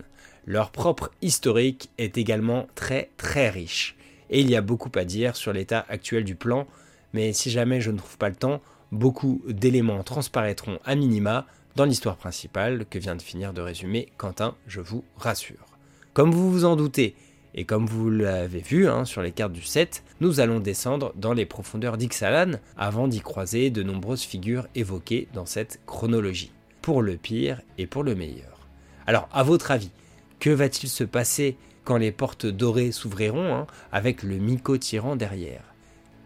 Leur 0.45 0.71
propre 0.71 1.09
historique 1.21 1.89
est 1.97 2.17
également 2.17 2.67
très 2.75 3.09
très 3.17 3.49
riche 3.49 3.95
et 4.29 4.41
il 4.41 4.49
y 4.49 4.55
a 4.55 4.61
beaucoup 4.61 4.91
à 4.95 5.05
dire 5.05 5.35
sur 5.35 5.53
l'état 5.53 5.85
actuel 5.89 6.23
du 6.23 6.35
plan, 6.35 6.67
mais 7.13 7.33
si 7.33 7.49
jamais 7.49 7.81
je 7.81 7.91
ne 7.91 7.97
trouve 7.97 8.17
pas 8.17 8.29
le 8.29 8.35
temps, 8.35 8.61
beaucoup 8.91 9.41
d'éléments 9.47 10.03
transparaîtront 10.03 10.79
à 10.85 10.95
minima 10.95 11.45
dans 11.75 11.85
l'histoire 11.85 12.17
principale 12.17 12.85
que 12.89 12.99
vient 12.99 13.15
de 13.15 13.21
finir 13.21 13.53
de 13.53 13.61
résumer 13.61 14.09
Quentin, 14.17 14.55
je 14.67 14.81
vous 14.81 15.03
rassure. 15.17 15.65
Comme 16.13 16.31
vous 16.31 16.51
vous 16.51 16.65
en 16.65 16.75
doutez, 16.75 17.15
et 17.53 17.63
comme 17.63 17.85
vous 17.85 18.09
l'avez 18.09 18.59
vu 18.59 18.87
hein, 18.87 19.05
sur 19.05 19.21
les 19.21 19.31
cartes 19.31 19.53
du 19.53 19.63
7, 19.63 20.03
nous 20.19 20.39
allons 20.41 20.59
descendre 20.59 21.13
dans 21.15 21.33
les 21.33 21.45
profondeurs 21.45 21.97
d'Ixalan 21.97 22.59
avant 22.77 23.07
d'y 23.07 23.21
croiser 23.21 23.69
de 23.69 23.81
nombreuses 23.81 24.23
figures 24.23 24.67
évoquées 24.75 25.29
dans 25.33 25.45
cette 25.45 25.79
chronologie, 25.85 26.51
pour 26.81 27.01
le 27.01 27.15
pire 27.15 27.61
et 27.77 27.87
pour 27.87 28.03
le 28.03 28.15
meilleur. 28.15 28.67
Alors, 29.07 29.29
à 29.31 29.43
votre 29.43 29.71
avis, 29.71 29.91
que 30.39 30.49
va-t-il 30.49 30.89
se 30.89 31.05
passer 31.05 31.55
quand 31.85 31.97
les 31.97 32.11
portes 32.11 32.45
dorées 32.45 32.91
s'ouvriront, 32.91 33.55
hein, 33.55 33.67
avec 33.91 34.23
le 34.23 34.35
Miko-tyran 34.35 35.15
derrière. 35.15 35.63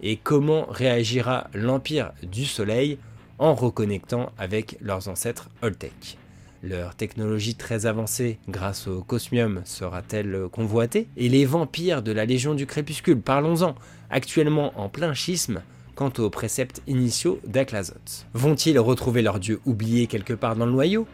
Et 0.02 0.18
comment 0.18 0.66
réagira 0.70 1.50
l'Empire 1.54 2.14
du 2.24 2.46
Soleil 2.46 2.98
en 3.38 3.54
reconnectant 3.54 4.32
avec 4.38 4.78
leurs 4.82 5.10
ancêtres 5.10 5.50
Oltec 5.62 6.18
Leur 6.64 6.96
technologie 6.96 7.56
très 7.56 7.86
avancée 7.86 8.40
grâce 8.48 8.88
au 8.88 9.04
cosmium 9.04 9.62
sera-t-elle 9.66 10.48
convoitée? 10.52 11.08
Et 11.18 11.28
les 11.28 11.46
vampires 11.46 12.02
de 12.02 12.14
la 12.14 12.26
Légion 12.26 12.56
du 12.56 12.66
Crépuscule, 12.66 13.20
parlons-en, 13.20 13.76
actuellement 14.10 14.72
en 14.80 14.88
plein 14.88 15.14
schisme 15.14 15.62
quant 15.96 16.14
aux 16.18 16.30
préceptes 16.30 16.82
initiaux 16.88 17.42
d'Aklazoth. 17.46 18.26
Vont-ils 18.34 18.80
retrouver 18.80 19.22
leur 19.22 19.38
dieu 19.38 19.60
oublié 19.66 20.08
quelque 20.08 20.34
part 20.34 20.56
dans 20.56 20.66
le 20.66 20.72
noyau? 20.72 21.06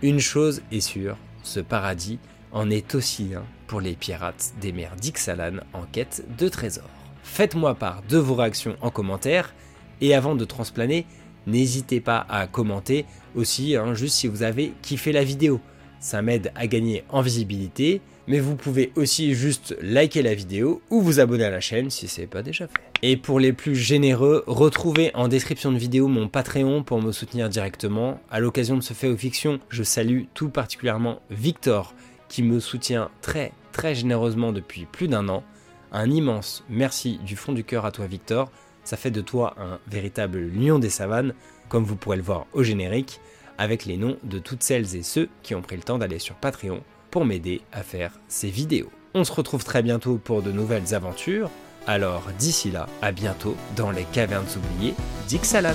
Une 0.00 0.20
chose 0.20 0.62
est 0.72 0.80
sûre, 0.80 1.18
ce 1.42 1.60
paradis 1.60 2.18
en 2.52 2.70
est 2.70 2.94
aussi 2.94 3.30
un 3.34 3.44
pour 3.66 3.80
les 3.80 3.94
pirates 3.94 4.52
des 4.60 4.72
mers 4.72 4.96
d'Ixalan 4.96 5.60
en 5.72 5.82
quête 5.90 6.24
de 6.38 6.48
trésors. 6.48 6.88
Faites-moi 7.22 7.74
part 7.74 8.02
de 8.08 8.18
vos 8.18 8.34
réactions 8.34 8.76
en 8.80 8.90
commentaire 8.90 9.54
et 10.00 10.14
avant 10.14 10.34
de 10.34 10.44
transplaner, 10.44 11.06
n'hésitez 11.46 12.00
pas 12.00 12.26
à 12.28 12.46
commenter 12.46 13.06
aussi, 13.34 13.76
hein, 13.76 13.94
juste 13.94 14.16
si 14.16 14.26
vous 14.26 14.42
avez 14.42 14.72
kiffé 14.82 15.12
la 15.12 15.24
vidéo. 15.24 15.60
Ça 16.00 16.20
m'aide 16.20 16.52
à 16.56 16.66
gagner 16.66 17.04
en 17.10 17.22
visibilité, 17.22 18.00
mais 18.26 18.40
vous 18.40 18.56
pouvez 18.56 18.92
aussi 18.96 19.34
juste 19.34 19.76
liker 19.80 20.22
la 20.22 20.34
vidéo 20.34 20.82
ou 20.90 21.00
vous 21.00 21.20
abonner 21.20 21.44
à 21.44 21.50
la 21.50 21.60
chaîne 21.60 21.90
si 21.90 22.08
ce 22.08 22.20
n'est 22.20 22.26
pas 22.26 22.42
déjà 22.42 22.66
fait. 22.66 22.74
Et 23.02 23.16
pour 23.16 23.40
les 23.40 23.52
plus 23.52 23.76
généreux, 23.76 24.44
retrouvez 24.46 25.10
en 25.14 25.28
description 25.28 25.72
de 25.72 25.78
vidéo 25.78 26.08
mon 26.08 26.28
Patreon 26.28 26.82
pour 26.82 27.00
me 27.00 27.12
soutenir 27.12 27.48
directement. 27.48 28.20
À 28.30 28.40
l'occasion 28.40 28.76
de 28.76 28.82
ce 28.82 28.94
fait 28.94 29.08
aux 29.08 29.16
fiction, 29.16 29.60
je 29.68 29.82
salue 29.82 30.24
tout 30.34 30.50
particulièrement 30.50 31.20
Victor 31.30 31.94
qui 32.32 32.42
me 32.42 32.60
soutient 32.60 33.10
très 33.20 33.52
très 33.72 33.94
généreusement 33.94 34.52
depuis 34.52 34.86
plus 34.86 35.06
d'un 35.06 35.28
an. 35.28 35.44
Un 35.92 36.10
immense 36.10 36.64
merci 36.70 37.18
du 37.18 37.36
fond 37.36 37.52
du 37.52 37.62
cœur 37.62 37.84
à 37.84 37.92
toi 37.92 38.06
Victor. 38.06 38.50
Ça 38.84 38.96
fait 38.96 39.10
de 39.10 39.20
toi 39.20 39.54
un 39.58 39.78
véritable 39.86 40.40
lion 40.40 40.78
des 40.78 40.88
savanes, 40.88 41.34
comme 41.68 41.84
vous 41.84 41.94
pourrez 41.94 42.16
le 42.16 42.22
voir 42.22 42.46
au 42.54 42.62
générique, 42.62 43.20
avec 43.58 43.84
les 43.84 43.98
noms 43.98 44.16
de 44.24 44.38
toutes 44.38 44.62
celles 44.62 44.96
et 44.96 45.02
ceux 45.02 45.28
qui 45.42 45.54
ont 45.54 45.60
pris 45.60 45.76
le 45.76 45.82
temps 45.82 45.98
d'aller 45.98 46.18
sur 46.18 46.34
Patreon 46.36 46.82
pour 47.10 47.26
m'aider 47.26 47.60
à 47.70 47.82
faire 47.82 48.18
ces 48.28 48.48
vidéos. 48.48 48.90
On 49.12 49.24
se 49.24 49.32
retrouve 49.32 49.62
très 49.62 49.82
bientôt 49.82 50.16
pour 50.16 50.40
de 50.40 50.50
nouvelles 50.50 50.94
aventures, 50.94 51.50
alors 51.86 52.30
d'ici 52.38 52.70
là, 52.70 52.88
à 53.02 53.12
bientôt 53.12 53.56
dans 53.76 53.90
les 53.90 54.04
cavernes 54.04 54.46
oubliées 54.56 54.94
d'Ixalan. 55.28 55.74